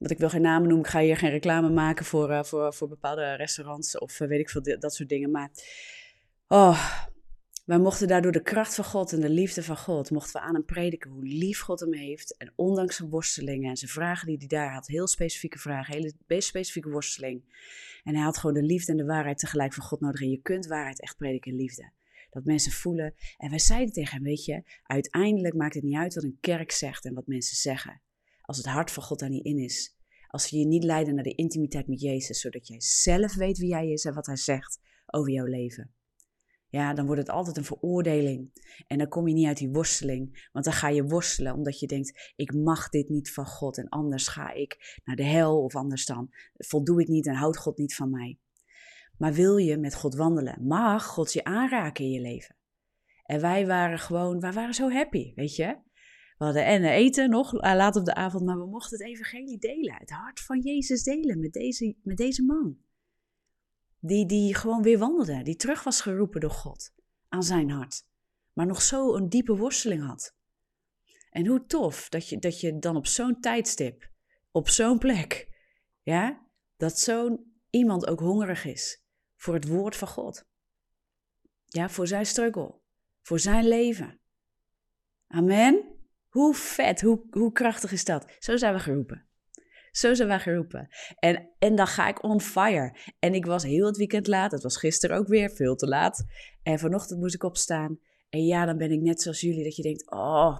want 0.00 0.12
ik 0.12 0.18
wil 0.18 0.28
geen 0.28 0.42
namen 0.42 0.68
noemen, 0.68 0.86
ik 0.86 0.92
ga 0.92 1.00
hier 1.00 1.16
geen 1.16 1.30
reclame 1.30 1.70
maken 1.70 2.04
voor, 2.04 2.30
uh, 2.30 2.42
voor, 2.42 2.74
voor 2.74 2.88
bepaalde 2.88 3.34
restaurants 3.34 3.98
of 3.98 4.20
uh, 4.20 4.28
weet 4.28 4.40
ik 4.40 4.50
veel, 4.50 4.62
dat 4.78 4.94
soort 4.94 5.08
dingen. 5.08 5.30
Maar 5.30 5.50
oh, 6.48 7.00
wij 7.64 7.78
mochten 7.78 8.08
daardoor 8.08 8.32
de 8.32 8.42
kracht 8.42 8.74
van 8.74 8.84
God 8.84 9.12
en 9.12 9.20
de 9.20 9.28
liefde 9.28 9.62
van 9.62 9.76
God, 9.76 10.10
mochten 10.10 10.32
we 10.32 10.46
aan 10.46 10.54
hem 10.54 10.64
prediken 10.64 11.10
hoe 11.10 11.24
lief 11.24 11.60
God 11.60 11.80
hem 11.80 11.94
heeft. 11.94 12.36
En 12.36 12.52
ondanks 12.56 12.96
zijn 12.96 13.10
worstelingen 13.10 13.70
en 13.70 13.76
zijn 13.76 13.90
vragen 13.90 14.26
die 14.26 14.36
hij 14.36 14.46
daar 14.46 14.72
had, 14.72 14.86
heel 14.86 15.06
specifieke 15.06 15.58
vragen, 15.58 15.94
hele 15.94 16.12
specifieke 16.40 16.90
worsteling. 16.90 17.42
En 18.04 18.14
hij 18.14 18.24
had 18.24 18.38
gewoon 18.38 18.54
de 18.54 18.62
liefde 18.62 18.92
en 18.92 18.98
de 18.98 19.04
waarheid 19.04 19.38
tegelijk 19.38 19.74
van 19.74 19.84
God 19.84 20.00
nodig. 20.00 20.20
En 20.20 20.30
je 20.30 20.42
kunt 20.42 20.66
waarheid 20.66 21.00
echt 21.00 21.16
prediken 21.16 21.50
in 21.50 21.56
liefde. 21.56 21.90
Dat 22.30 22.44
mensen 22.44 22.72
voelen. 22.72 23.14
En 23.36 23.50
wij 23.50 23.58
zeiden 23.58 23.92
tegen 23.92 24.14
hem, 24.14 24.22
weet 24.22 24.44
je, 24.44 24.62
uiteindelijk 24.82 25.54
maakt 25.54 25.74
het 25.74 25.82
niet 25.82 25.96
uit 25.96 26.14
wat 26.14 26.24
een 26.24 26.38
kerk 26.40 26.70
zegt 26.70 27.04
en 27.04 27.14
wat 27.14 27.26
mensen 27.26 27.56
zeggen 27.56 28.00
als 28.50 28.58
het 28.58 28.68
hart 28.68 28.90
van 28.90 29.02
God 29.02 29.18
daar 29.18 29.28
niet 29.28 29.44
in 29.44 29.58
is. 29.58 29.98
als 30.28 30.48
ze 30.48 30.58
je 30.58 30.66
niet 30.66 30.84
leiden 30.84 31.14
naar 31.14 31.24
de 31.24 31.34
intimiteit 31.34 31.86
met 31.86 32.00
Jezus, 32.00 32.40
zodat 32.40 32.66
jij 32.66 32.80
zelf 32.80 33.34
weet 33.34 33.58
wie 33.58 33.74
Hij 33.74 33.90
is 33.90 34.04
en 34.04 34.14
wat 34.14 34.26
Hij 34.26 34.36
zegt 34.36 34.80
over 35.06 35.32
jouw 35.32 35.44
leven. 35.44 35.94
Ja, 36.68 36.94
dan 36.94 37.06
wordt 37.06 37.20
het 37.20 37.30
altijd 37.30 37.56
een 37.56 37.64
veroordeling. 37.64 38.50
En 38.86 38.98
dan 38.98 39.08
kom 39.08 39.28
je 39.28 39.34
niet 39.34 39.46
uit 39.46 39.56
die 39.56 39.70
worsteling. 39.70 40.48
Want 40.52 40.64
dan 40.64 40.74
ga 40.74 40.88
je 40.88 41.04
worstelen 41.04 41.54
omdat 41.54 41.78
je 41.78 41.86
denkt: 41.86 42.32
ik 42.36 42.54
mag 42.54 42.88
dit 42.88 43.08
niet 43.08 43.32
van 43.32 43.46
God. 43.46 43.78
En 43.78 43.88
anders 43.88 44.28
ga 44.28 44.52
ik 44.52 45.00
naar 45.04 45.16
de 45.16 45.24
hel. 45.24 45.62
Of 45.62 45.74
anders 45.74 46.06
dan 46.06 46.28
voldoe 46.52 47.00
ik 47.00 47.08
niet 47.08 47.26
en 47.26 47.34
houdt 47.34 47.58
God 47.58 47.78
niet 47.78 47.94
van 47.94 48.10
mij. 48.10 48.38
Maar 49.16 49.32
wil 49.32 49.56
je 49.56 49.76
met 49.76 49.94
God 49.94 50.14
wandelen? 50.14 50.66
Mag 50.66 51.06
God 51.06 51.32
je 51.32 51.44
aanraken 51.44 52.04
in 52.04 52.10
je 52.10 52.20
leven? 52.20 52.56
En 53.22 53.40
wij 53.40 53.66
waren 53.66 53.98
gewoon, 53.98 54.40
wij 54.40 54.52
waren 54.52 54.74
zo 54.74 54.90
happy, 54.90 55.32
weet 55.34 55.56
je. 55.56 55.88
We 56.40 56.46
hadden 56.46 56.64
en 56.64 56.84
eten 56.84 57.30
nog 57.30 57.54
eh, 57.54 57.74
laat 57.74 57.96
op 57.96 58.04
de 58.04 58.14
avond, 58.14 58.44
maar 58.44 58.58
we 58.58 58.66
mochten 58.66 58.98
het 58.98 59.06
evangelie 59.06 59.58
delen. 59.58 59.94
Het 59.94 60.10
hart 60.10 60.40
van 60.40 60.60
Jezus 60.60 61.02
delen 61.02 61.40
met 61.40 61.52
deze, 61.52 61.94
met 62.02 62.16
deze 62.16 62.42
man. 62.42 62.78
Die, 63.98 64.26
die 64.26 64.54
gewoon 64.54 64.82
weer 64.82 64.98
wandelde, 64.98 65.42
die 65.42 65.56
terug 65.56 65.82
was 65.82 66.00
geroepen 66.00 66.40
door 66.40 66.50
God 66.50 66.92
aan 67.28 67.42
zijn 67.42 67.70
hart. 67.70 68.06
Maar 68.52 68.66
nog 68.66 68.82
zo 68.82 69.14
een 69.14 69.28
diepe 69.28 69.56
worsteling 69.56 70.06
had. 70.06 70.34
En 71.30 71.46
hoe 71.46 71.66
tof 71.66 72.08
dat 72.08 72.28
je, 72.28 72.38
dat 72.38 72.60
je 72.60 72.78
dan 72.78 72.96
op 72.96 73.06
zo'n 73.06 73.40
tijdstip, 73.40 74.10
op 74.50 74.68
zo'n 74.68 74.98
plek, 74.98 75.48
ja, 76.02 76.46
dat 76.76 76.98
zo'n 76.98 77.60
iemand 77.70 78.06
ook 78.06 78.20
hongerig 78.20 78.64
is 78.64 79.02
voor 79.36 79.54
het 79.54 79.68
woord 79.68 79.96
van 79.96 80.08
God. 80.08 80.44
Ja, 81.66 81.88
voor 81.88 82.06
zijn 82.06 82.26
struggle, 82.26 82.74
voor 83.22 83.38
zijn 83.38 83.68
leven. 83.68 84.20
Amen. 85.26 85.89
Hoe 86.30 86.54
vet, 86.54 87.00
hoe, 87.00 87.20
hoe 87.30 87.52
krachtig 87.52 87.92
is 87.92 88.04
dat? 88.04 88.32
Zo 88.38 88.56
zijn 88.56 88.74
we 88.74 88.80
geroepen. 88.80 89.24
Zo 89.90 90.14
zijn 90.14 90.28
we 90.28 90.38
geroepen. 90.38 90.88
En, 91.18 91.48
en 91.58 91.74
dan 91.74 91.86
ga 91.86 92.08
ik 92.08 92.22
on 92.22 92.40
fire. 92.40 92.96
En 93.18 93.34
ik 93.34 93.46
was 93.46 93.62
heel 93.62 93.86
het 93.86 93.96
weekend 93.96 94.26
laat. 94.26 94.52
Het 94.52 94.62
was 94.62 94.76
gisteren 94.76 95.16
ook 95.16 95.28
weer 95.28 95.50
veel 95.50 95.74
te 95.74 95.86
laat. 95.86 96.24
En 96.62 96.78
vanochtend 96.78 97.20
moest 97.20 97.34
ik 97.34 97.42
opstaan. 97.42 97.98
En 98.28 98.44
ja, 98.44 98.64
dan 98.64 98.76
ben 98.76 98.90
ik 98.90 99.00
net 99.00 99.22
zoals 99.22 99.40
jullie. 99.40 99.64
Dat 99.64 99.76
je 99.76 99.82
denkt, 99.82 100.10
oh, 100.10 100.58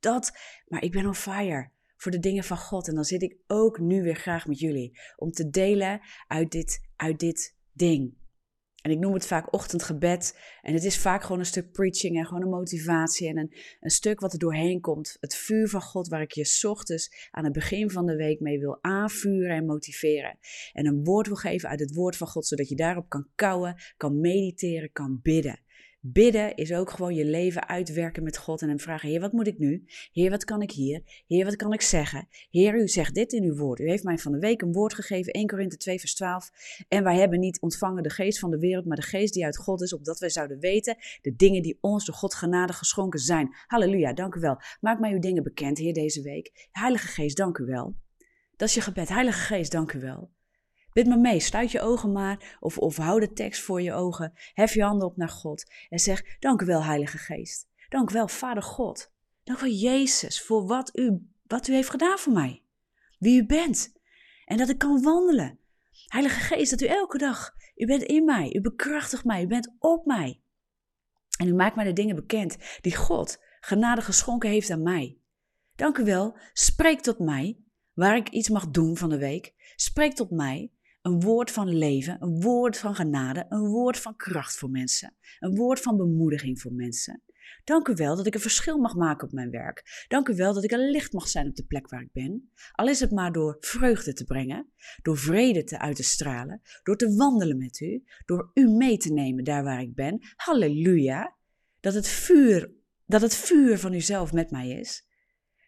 dat. 0.00 0.32
Maar 0.68 0.82
ik 0.82 0.92
ben 0.92 1.06
on 1.06 1.14
fire 1.14 1.70
voor 1.96 2.12
de 2.12 2.18
dingen 2.18 2.44
van 2.44 2.58
God. 2.58 2.88
En 2.88 2.94
dan 2.94 3.04
zit 3.04 3.22
ik 3.22 3.36
ook 3.46 3.78
nu 3.78 4.02
weer 4.02 4.16
graag 4.16 4.46
met 4.46 4.58
jullie. 4.58 4.98
Om 5.16 5.30
te 5.30 5.50
delen 5.50 6.00
uit 6.26 6.50
dit, 6.50 6.88
uit 6.96 7.18
dit 7.18 7.56
ding. 7.72 8.14
En 8.84 8.90
ik 8.90 8.98
noem 8.98 9.14
het 9.14 9.26
vaak 9.26 9.52
ochtendgebed. 9.52 10.38
En 10.62 10.74
het 10.74 10.84
is 10.84 10.98
vaak 10.98 11.22
gewoon 11.22 11.38
een 11.38 11.46
stuk 11.46 11.72
preaching 11.72 12.18
en 12.18 12.26
gewoon 12.26 12.42
een 12.42 12.48
motivatie. 12.48 13.28
En 13.28 13.38
een, 13.38 13.54
een 13.80 13.90
stuk 13.90 14.20
wat 14.20 14.32
er 14.32 14.38
doorheen 14.38 14.80
komt. 14.80 15.16
Het 15.20 15.34
vuur 15.34 15.68
van 15.68 15.82
God 15.82 16.08
waar 16.08 16.20
ik 16.22 16.32
je 16.32 16.66
ochtends 16.68 17.28
aan 17.30 17.44
het 17.44 17.52
begin 17.52 17.90
van 17.90 18.06
de 18.06 18.16
week 18.16 18.40
mee 18.40 18.58
wil 18.58 18.78
aanvuren 18.80 19.56
en 19.56 19.66
motiveren. 19.66 20.38
En 20.72 20.86
een 20.86 21.04
woord 21.04 21.26
wil 21.26 21.36
geven 21.36 21.68
uit 21.68 21.80
het 21.80 21.94
woord 21.94 22.16
van 22.16 22.26
God. 22.26 22.46
Zodat 22.46 22.68
je 22.68 22.76
daarop 22.76 23.08
kan 23.08 23.28
kouwen, 23.34 23.74
kan 23.96 24.20
mediteren, 24.20 24.92
kan 24.92 25.20
bidden. 25.22 25.60
Bidden 26.06 26.54
is 26.54 26.72
ook 26.72 26.90
gewoon 26.90 27.14
je 27.14 27.24
leven 27.24 27.68
uitwerken 27.68 28.22
met 28.22 28.36
God 28.36 28.62
en 28.62 28.68
hem 28.68 28.80
vragen: 28.80 29.08
Heer, 29.08 29.20
wat 29.20 29.32
moet 29.32 29.46
ik 29.46 29.58
nu? 29.58 29.84
Heer, 30.12 30.30
wat 30.30 30.44
kan 30.44 30.62
ik 30.62 30.70
hier? 30.70 31.02
Heer, 31.26 31.44
wat 31.44 31.56
kan 31.56 31.72
ik 31.72 31.80
zeggen? 31.80 32.28
Heer, 32.50 32.74
u 32.74 32.88
zegt 32.88 33.14
dit 33.14 33.32
in 33.32 33.42
uw 33.42 33.56
woord. 33.56 33.80
U 33.80 33.88
heeft 33.88 34.04
mij 34.04 34.18
van 34.18 34.32
de 34.32 34.38
week 34.38 34.62
een 34.62 34.72
woord 34.72 34.94
gegeven, 34.94 35.32
1 35.32 35.46
Korinthe 35.46 35.76
2, 35.76 35.98
vers 35.98 36.14
12. 36.14 36.50
En 36.88 37.04
wij 37.04 37.18
hebben 37.18 37.40
niet 37.40 37.60
ontvangen 37.60 38.02
de 38.02 38.10
geest 38.10 38.38
van 38.38 38.50
de 38.50 38.58
wereld, 38.58 38.84
maar 38.84 38.96
de 38.96 39.02
geest 39.02 39.34
die 39.34 39.44
uit 39.44 39.56
God 39.56 39.82
is, 39.82 39.94
opdat 39.94 40.18
wij 40.18 40.30
zouden 40.30 40.58
weten 40.58 40.96
de 41.20 41.34
dingen 41.36 41.62
die 41.62 41.78
ons 41.80 42.04
door 42.04 42.14
God 42.14 42.34
genade 42.34 42.72
geschonken 42.72 43.20
zijn. 43.20 43.54
Halleluja, 43.66 44.12
dank 44.12 44.34
u 44.34 44.40
wel. 44.40 44.56
Maak 44.80 45.00
mij 45.00 45.12
uw 45.12 45.20
dingen 45.20 45.42
bekend, 45.42 45.78
Heer, 45.78 45.94
deze 45.94 46.22
week. 46.22 46.68
Heilige 46.70 47.06
Geest, 47.06 47.36
dank 47.36 47.58
u 47.58 47.64
wel. 47.64 47.96
Dat 48.56 48.68
is 48.68 48.74
je 48.74 48.80
gebed. 48.80 49.08
Heilige 49.08 49.40
Geest, 49.40 49.72
dank 49.72 49.92
u 49.92 50.00
wel. 50.00 50.30
Bid 50.94 51.06
me 51.06 51.16
mee, 51.16 51.40
sluit 51.40 51.70
je 51.70 51.80
ogen 51.80 52.12
maar 52.12 52.56
of, 52.60 52.78
of 52.78 52.96
hou 52.96 53.20
de 53.20 53.32
tekst 53.32 53.62
voor 53.62 53.82
je 53.82 53.92
ogen. 53.92 54.32
Hef 54.52 54.74
je 54.74 54.82
handen 54.82 55.06
op 55.06 55.16
naar 55.16 55.28
God 55.28 55.70
en 55.88 55.98
zeg, 55.98 56.38
dank 56.38 56.60
u 56.60 56.66
wel 56.66 56.84
Heilige 56.84 57.18
Geest. 57.18 57.68
Dank 57.88 58.10
u 58.10 58.12
wel 58.12 58.28
Vader 58.28 58.62
God. 58.62 59.12
Dank 59.44 59.58
u 59.58 59.62
wel 59.62 59.72
Jezus 59.72 60.42
voor 60.42 60.66
wat 60.66 60.96
u, 60.96 61.28
wat 61.46 61.68
u 61.68 61.72
heeft 61.72 61.90
gedaan 61.90 62.18
voor 62.18 62.32
mij. 62.32 62.62
Wie 63.18 63.42
u 63.42 63.46
bent. 63.46 63.92
En 64.44 64.56
dat 64.56 64.68
ik 64.68 64.78
kan 64.78 65.02
wandelen. 65.02 65.58
Heilige 66.06 66.40
Geest, 66.40 66.70
dat 66.70 66.80
u 66.80 66.86
elke 66.86 67.18
dag, 67.18 67.54
u 67.76 67.86
bent 67.86 68.02
in 68.02 68.24
mij, 68.24 68.54
u 68.54 68.60
bekrachtigt 68.60 69.24
mij, 69.24 69.42
u 69.42 69.46
bent 69.46 69.74
op 69.78 70.06
mij. 70.06 70.40
En 71.38 71.48
u 71.48 71.54
maakt 71.54 71.76
mij 71.76 71.84
de 71.84 71.92
dingen 71.92 72.16
bekend 72.16 72.56
die 72.80 72.96
God 72.96 73.42
genade 73.60 74.00
geschonken 74.00 74.50
heeft 74.50 74.70
aan 74.70 74.82
mij. 74.82 75.18
Dank 75.76 75.98
u 75.98 76.04
wel, 76.04 76.38
spreek 76.52 77.00
tot 77.00 77.18
mij, 77.18 77.58
waar 77.92 78.16
ik 78.16 78.28
iets 78.28 78.48
mag 78.48 78.70
doen 78.70 78.96
van 78.96 79.08
de 79.08 79.18
week. 79.18 79.54
Spreek 79.76 80.14
tot 80.14 80.30
mij, 80.30 80.72
een 81.04 81.20
woord 81.20 81.50
van 81.50 81.68
leven, 81.68 82.16
een 82.20 82.40
woord 82.40 82.78
van 82.78 82.94
genade, 82.94 83.46
een 83.48 83.66
woord 83.66 83.98
van 83.98 84.16
kracht 84.16 84.56
voor 84.56 84.70
mensen, 84.70 85.16
een 85.38 85.54
woord 85.54 85.80
van 85.80 85.96
bemoediging 85.96 86.60
voor 86.60 86.72
mensen. 86.72 87.22
Dank 87.64 87.88
u 87.88 87.94
wel 87.94 88.16
dat 88.16 88.26
ik 88.26 88.34
een 88.34 88.40
verschil 88.40 88.78
mag 88.78 88.94
maken 88.94 89.26
op 89.26 89.32
mijn 89.32 89.50
werk. 89.50 90.04
Dank 90.08 90.28
u 90.28 90.34
wel 90.34 90.54
dat 90.54 90.64
ik 90.64 90.70
een 90.70 90.90
licht 90.90 91.12
mag 91.12 91.28
zijn 91.28 91.48
op 91.48 91.54
de 91.54 91.64
plek 91.64 91.88
waar 91.88 92.00
ik 92.00 92.12
ben. 92.12 92.50
Al 92.72 92.88
is 92.88 93.00
het 93.00 93.10
maar 93.10 93.32
door 93.32 93.56
vreugde 93.60 94.12
te 94.12 94.24
brengen, 94.24 94.72
door 95.02 95.18
vrede 95.18 95.64
te 95.64 95.78
uit 95.78 95.96
te 95.96 96.02
stralen, 96.02 96.62
door 96.82 96.96
te 96.96 97.14
wandelen 97.14 97.58
met 97.58 97.80
u, 97.80 98.04
door 98.24 98.50
u 98.54 98.68
mee 98.68 98.96
te 98.96 99.12
nemen 99.12 99.44
daar 99.44 99.64
waar 99.64 99.80
ik 99.80 99.94
ben. 99.94 100.18
Halleluja. 100.36 101.36
Dat 101.80 101.94
het 101.94 102.08
vuur, 102.08 102.72
dat 103.06 103.20
het 103.20 103.34
vuur 103.34 103.78
van 103.78 103.92
uzelf 103.92 104.32
met 104.32 104.50
mij 104.50 104.68
is. 104.68 105.06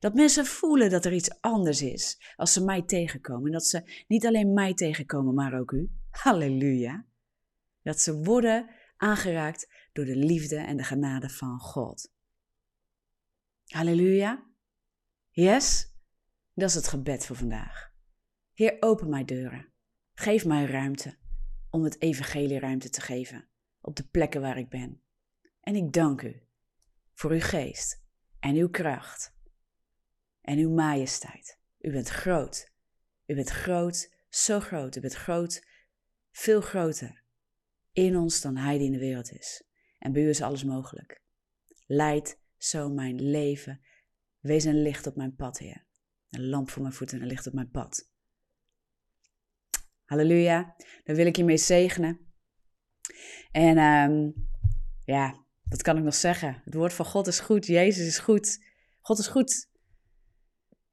Dat 0.06 0.14
mensen 0.14 0.46
voelen 0.46 0.90
dat 0.90 1.04
er 1.04 1.12
iets 1.12 1.40
anders 1.40 1.82
is 1.82 2.32
als 2.36 2.52
ze 2.52 2.64
mij 2.64 2.82
tegenkomen. 2.82 3.46
En 3.46 3.52
dat 3.52 3.66
ze 3.66 4.04
niet 4.06 4.26
alleen 4.26 4.52
mij 4.52 4.74
tegenkomen, 4.74 5.34
maar 5.34 5.58
ook 5.58 5.70
u. 5.70 5.90
Halleluja. 6.10 7.06
Dat 7.82 8.00
ze 8.00 8.22
worden 8.22 8.70
aangeraakt 8.96 9.72
door 9.92 10.04
de 10.04 10.16
liefde 10.16 10.56
en 10.56 10.76
de 10.76 10.82
genade 10.82 11.28
van 11.28 11.58
God. 11.58 12.12
Halleluja. 13.64 14.46
Yes? 15.30 15.94
Dat 16.54 16.68
is 16.68 16.74
het 16.74 16.88
gebed 16.88 17.26
voor 17.26 17.36
vandaag. 17.36 17.92
Heer, 18.52 18.76
open 18.80 19.08
mijn 19.08 19.26
deuren. 19.26 19.72
Geef 20.14 20.44
mij 20.44 20.64
ruimte 20.64 21.18
om 21.70 21.84
het 21.84 22.00
evangelie 22.00 22.58
ruimte 22.58 22.90
te 22.90 23.00
geven 23.00 23.48
op 23.80 23.96
de 23.96 24.08
plekken 24.08 24.40
waar 24.40 24.58
ik 24.58 24.68
ben. 24.68 25.02
En 25.60 25.74
ik 25.74 25.92
dank 25.92 26.22
u 26.22 26.42
voor 27.12 27.30
uw 27.30 27.40
geest 27.40 28.04
en 28.40 28.54
uw 28.54 28.68
kracht 28.68 29.35
en 30.46 30.58
uw 30.58 30.70
majesteit. 30.70 31.58
U 31.78 31.90
bent 31.90 32.08
groot. 32.08 32.72
U 33.26 33.34
bent 33.34 33.50
groot, 33.50 34.12
zo 34.28 34.60
groot. 34.60 34.96
U 34.96 35.00
bent 35.00 35.14
groot, 35.14 35.66
veel 36.30 36.60
groter 36.60 37.22
in 37.92 38.16
ons 38.16 38.40
dan 38.40 38.56
Hij 38.56 38.78
die 38.78 38.86
in 38.86 38.92
de 38.92 38.98
wereld 38.98 39.32
is. 39.32 39.64
En 39.98 40.12
bij 40.12 40.22
u 40.22 40.28
is 40.28 40.42
alles 40.42 40.64
mogelijk. 40.64 41.22
Leid 41.86 42.40
zo 42.56 42.88
mijn 42.88 43.30
leven. 43.30 43.80
Wees 44.40 44.64
een 44.64 44.82
licht 44.82 45.06
op 45.06 45.16
mijn 45.16 45.34
pad, 45.34 45.58
Heer. 45.58 45.84
Een 46.30 46.48
lamp 46.48 46.70
voor 46.70 46.82
mijn 46.82 46.94
voeten 46.94 47.16
en 47.16 47.22
een 47.22 47.28
licht 47.28 47.46
op 47.46 47.52
mijn 47.52 47.70
pad. 47.70 48.10
Halleluja. 50.04 50.76
Daar 51.04 51.16
wil 51.16 51.26
ik 51.26 51.36
je 51.36 51.44
mee 51.44 51.56
zegenen. 51.56 52.20
En 53.50 53.78
um, 53.78 54.48
ja, 55.04 55.44
wat 55.62 55.82
kan 55.82 55.96
ik 55.96 56.04
nog 56.04 56.14
zeggen? 56.14 56.60
Het 56.64 56.74
woord 56.74 56.92
van 56.92 57.04
God 57.04 57.26
is 57.26 57.40
goed. 57.40 57.66
Jezus 57.66 58.06
is 58.06 58.18
goed. 58.18 58.64
God 59.00 59.18
is 59.18 59.26
goed. 59.26 59.74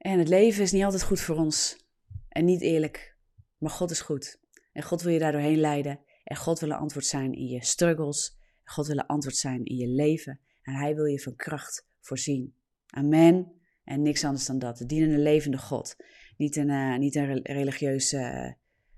En 0.03 0.19
het 0.19 0.27
leven 0.27 0.63
is 0.63 0.71
niet 0.71 0.83
altijd 0.83 1.03
goed 1.03 1.19
voor 1.19 1.35
ons. 1.35 1.85
En 2.29 2.45
niet 2.45 2.61
eerlijk. 2.61 3.17
Maar 3.57 3.71
God 3.71 3.91
is 3.91 4.01
goed. 4.01 4.39
En 4.71 4.83
God 4.83 5.01
wil 5.01 5.13
je 5.13 5.19
daardoorheen 5.19 5.59
leiden. 5.59 5.99
En 6.23 6.35
God 6.35 6.59
wil 6.59 6.69
een 6.69 6.75
antwoord 6.75 7.05
zijn 7.05 7.33
in 7.33 7.47
je 7.47 7.63
struggles. 7.63 8.37
God 8.63 8.87
wil 8.87 8.97
een 8.97 9.05
antwoord 9.05 9.35
zijn 9.35 9.65
in 9.65 9.75
je 9.75 9.87
leven. 9.87 10.39
En 10.61 10.73
Hij 10.73 10.95
wil 10.95 11.05
je 11.05 11.19
van 11.19 11.35
kracht 11.35 11.87
voorzien. 11.99 12.55
Amen. 12.87 13.51
En 13.83 14.01
niks 14.01 14.23
anders 14.23 14.45
dan 14.45 14.59
dat. 14.59 14.83
dienen 14.87 15.09
een 15.09 15.21
levende 15.21 15.57
God. 15.57 15.95
Niet 16.37 16.55
een, 16.55 16.69
uh, 16.69 16.97
niet 16.97 17.15
een 17.15 17.41
religieus, 17.41 18.13
uh, 18.13 18.51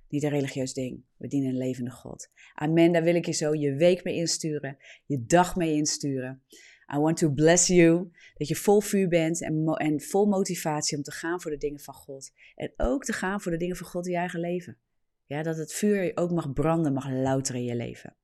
niet 0.10 0.24
een 0.24 0.30
religieus 0.30 0.74
ding. 0.74 1.04
We 1.18 1.28
dienen 1.28 1.50
een 1.50 1.58
levende 1.58 1.92
God. 1.92 2.30
Amen. 2.54 2.92
Daar 2.92 3.04
wil 3.04 3.16
ik 3.16 3.26
je 3.26 3.32
zo 3.32 3.54
je 3.54 3.76
week 3.76 4.04
mee 4.04 4.16
insturen. 4.16 4.78
Je 5.06 5.26
dag 5.26 5.56
mee 5.56 5.74
insturen. 5.74 6.44
I 6.94 6.98
want 6.98 7.18
to 7.18 7.30
bless 7.30 7.68
you. 7.68 8.12
Dat 8.34 8.48
je 8.48 8.56
vol 8.56 8.82
vuur 8.82 9.08
bent 9.08 9.42
en, 9.42 9.66
en 9.66 10.02
vol 10.02 10.26
motivatie 10.26 10.98
om 10.98 11.04
te 11.04 11.12
gaan 11.12 11.42
voor 11.42 11.52
de 11.52 11.58
dingen 11.58 11.80
van 11.80 11.94
God. 11.94 12.32
En 12.56 12.74
ook 12.78 13.04
te 13.04 13.14
gaan 13.14 13.42
voor 13.42 13.52
de 13.52 13.58
dingen 13.58 13.76
van 13.76 13.88
God 13.88 14.06
in 14.06 14.12
je 14.12 14.18
eigen 14.18 14.40
leven. 14.40 14.78
Ja, 15.26 15.44
dat 15.44 15.58
het 15.58 15.74
vuur 15.74 16.12
ook 16.16 16.32
mag 16.32 16.54
branden, 16.54 16.94
mag 16.94 17.10
louteren 17.10 17.62
in 17.62 17.68
je 17.68 17.76
leven. 17.76 18.16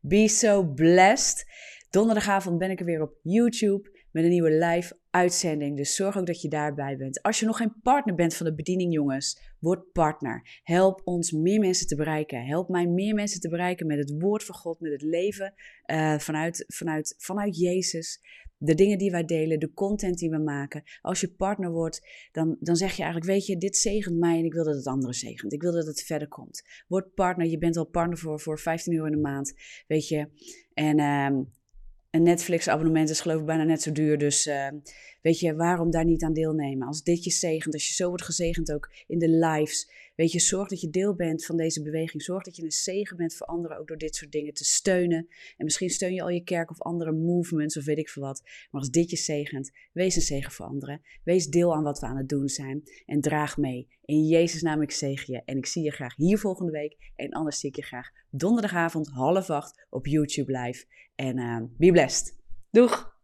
Be 0.00 0.28
so 0.28 0.64
blessed. 0.64 1.46
Donderdagavond 1.90 2.58
ben 2.58 2.70
ik 2.70 2.80
er 2.80 2.86
weer 2.86 3.02
op 3.02 3.18
YouTube 3.22 3.95
met 4.16 4.24
een 4.24 4.30
nieuwe 4.30 4.66
live 4.66 4.98
uitzending. 5.10 5.76
Dus 5.76 5.94
zorg 5.94 6.18
ook 6.18 6.26
dat 6.26 6.40
je 6.40 6.48
daarbij 6.48 6.96
bent. 6.96 7.22
Als 7.22 7.40
je 7.40 7.46
nog 7.46 7.56
geen 7.56 7.80
partner 7.82 8.14
bent 8.14 8.34
van 8.34 8.46
de 8.46 8.54
bediening, 8.54 8.92
jongens, 8.92 9.40
word 9.58 9.92
partner. 9.92 10.60
Help 10.62 11.00
ons 11.04 11.32
meer 11.32 11.60
mensen 11.60 11.86
te 11.86 11.96
bereiken. 11.96 12.46
Help 12.46 12.68
mij 12.68 12.86
meer 12.86 13.14
mensen 13.14 13.40
te 13.40 13.48
bereiken 13.48 13.86
met 13.86 13.98
het 13.98 14.14
woord 14.18 14.44
van 14.44 14.54
God, 14.54 14.80
met 14.80 14.92
het 14.92 15.02
leven 15.02 15.54
uh, 15.86 16.18
vanuit, 16.18 16.64
vanuit, 16.66 17.14
vanuit 17.18 17.58
Jezus. 17.58 18.20
de 18.58 18.74
dingen 18.74 18.98
die 18.98 19.10
wij 19.10 19.24
delen, 19.24 19.60
de 19.60 19.72
content 19.72 20.18
die 20.18 20.30
we 20.30 20.38
maken. 20.38 20.82
Als 21.00 21.20
je 21.20 21.34
partner 21.34 21.70
wordt, 21.70 22.28
dan, 22.32 22.56
dan 22.60 22.76
zeg 22.76 22.92
je 22.92 23.02
eigenlijk, 23.02 23.32
weet 23.32 23.46
je, 23.46 23.58
dit 23.58 23.76
zegent 23.76 24.18
mij 24.18 24.38
en 24.38 24.44
ik 24.44 24.52
wil 24.52 24.64
dat 24.64 24.74
het 24.74 24.86
andere 24.86 25.14
zegent. 25.14 25.52
Ik 25.52 25.62
wil 25.62 25.72
dat 25.72 25.86
het 25.86 26.02
verder 26.02 26.28
komt. 26.28 26.62
Word 26.88 27.14
partner, 27.14 27.46
je 27.46 27.58
bent 27.58 27.76
al 27.76 27.86
partner 27.86 28.18
voor, 28.18 28.40
voor 28.40 28.58
15 28.58 28.92
euro 28.92 29.06
in 29.06 29.12
de 29.12 29.18
maand, 29.18 29.54
weet 29.86 30.08
je. 30.08 30.28
En 30.74 30.98
ehm, 30.98 31.42
een 32.16 32.22
Netflix-abonnement 32.22 33.10
is 33.10 33.20
geloof 33.20 33.40
ik 33.40 33.46
bijna 33.46 33.64
net 33.64 33.82
zo 33.82 33.92
duur. 33.92 34.18
Dus 34.18 34.46
uh, 34.46 34.68
weet 35.26 35.40
je, 35.40 35.54
waarom 35.54 35.90
daar 35.90 36.04
niet 36.04 36.22
aan 36.22 36.32
deelnemen? 36.32 36.86
Als 36.86 37.02
dit 37.02 37.24
je 37.24 37.30
zegent, 37.30 37.74
als 37.74 37.88
je 37.88 37.94
zo 37.94 38.08
wordt 38.08 38.24
gezegend 38.24 38.72
ook 38.72 38.90
in 39.06 39.18
de 39.18 39.28
lives. 39.28 39.90
Weet 40.16 40.32
je, 40.32 40.40
zorg 40.40 40.68
dat 40.68 40.80
je 40.80 40.90
deel 40.90 41.14
bent 41.14 41.44
van 41.44 41.56
deze 41.56 41.82
beweging. 41.82 42.22
Zorg 42.22 42.42
dat 42.42 42.56
je 42.56 42.62
een 42.62 42.70
zegen 42.70 43.16
bent 43.16 43.34
voor 43.34 43.46
anderen 43.46 43.78
ook 43.78 43.88
door 43.88 43.98
dit 43.98 44.16
soort 44.16 44.32
dingen 44.32 44.54
te 44.54 44.64
steunen. 44.64 45.28
En 45.56 45.64
misschien 45.64 45.90
steun 45.90 46.14
je 46.14 46.22
al 46.22 46.28
je 46.28 46.44
kerk 46.44 46.70
of 46.70 46.82
andere 46.82 47.12
movements 47.12 47.76
of 47.76 47.84
weet 47.84 47.98
ik 47.98 48.08
veel 48.08 48.22
wat. 48.22 48.42
Maar 48.70 48.80
als 48.80 48.90
dit 48.90 49.10
je 49.10 49.16
zegent, 49.16 49.70
wees 49.92 50.16
een 50.16 50.22
zegen 50.22 50.52
voor 50.52 50.66
anderen. 50.66 51.00
Wees 51.24 51.46
deel 51.46 51.74
aan 51.74 51.82
wat 51.82 52.00
we 52.00 52.06
aan 52.06 52.16
het 52.16 52.28
doen 52.28 52.48
zijn. 52.48 52.82
En 53.06 53.20
draag 53.20 53.56
mee. 53.56 53.88
In 54.04 54.26
Jezus 54.26 54.62
naam 54.62 54.82
ik 54.82 54.90
zegen 54.90 55.34
je. 55.34 55.42
En 55.44 55.56
ik 55.56 55.66
zie 55.66 55.82
je 55.82 55.90
graag 55.90 56.16
hier 56.16 56.38
volgende 56.38 56.72
week. 56.72 57.12
En 57.16 57.30
anders 57.30 57.60
zie 57.60 57.68
ik 57.68 57.76
je 57.76 57.82
graag 57.82 58.10
donderdagavond 58.30 59.08
half 59.08 59.50
acht 59.50 59.86
op 59.90 60.06
YouTube 60.06 60.58
live. 60.58 60.84
En 61.14 61.38
uh, 61.38 61.62
be 61.76 61.90
blessed. 61.90 62.36
Doeg! 62.70 63.15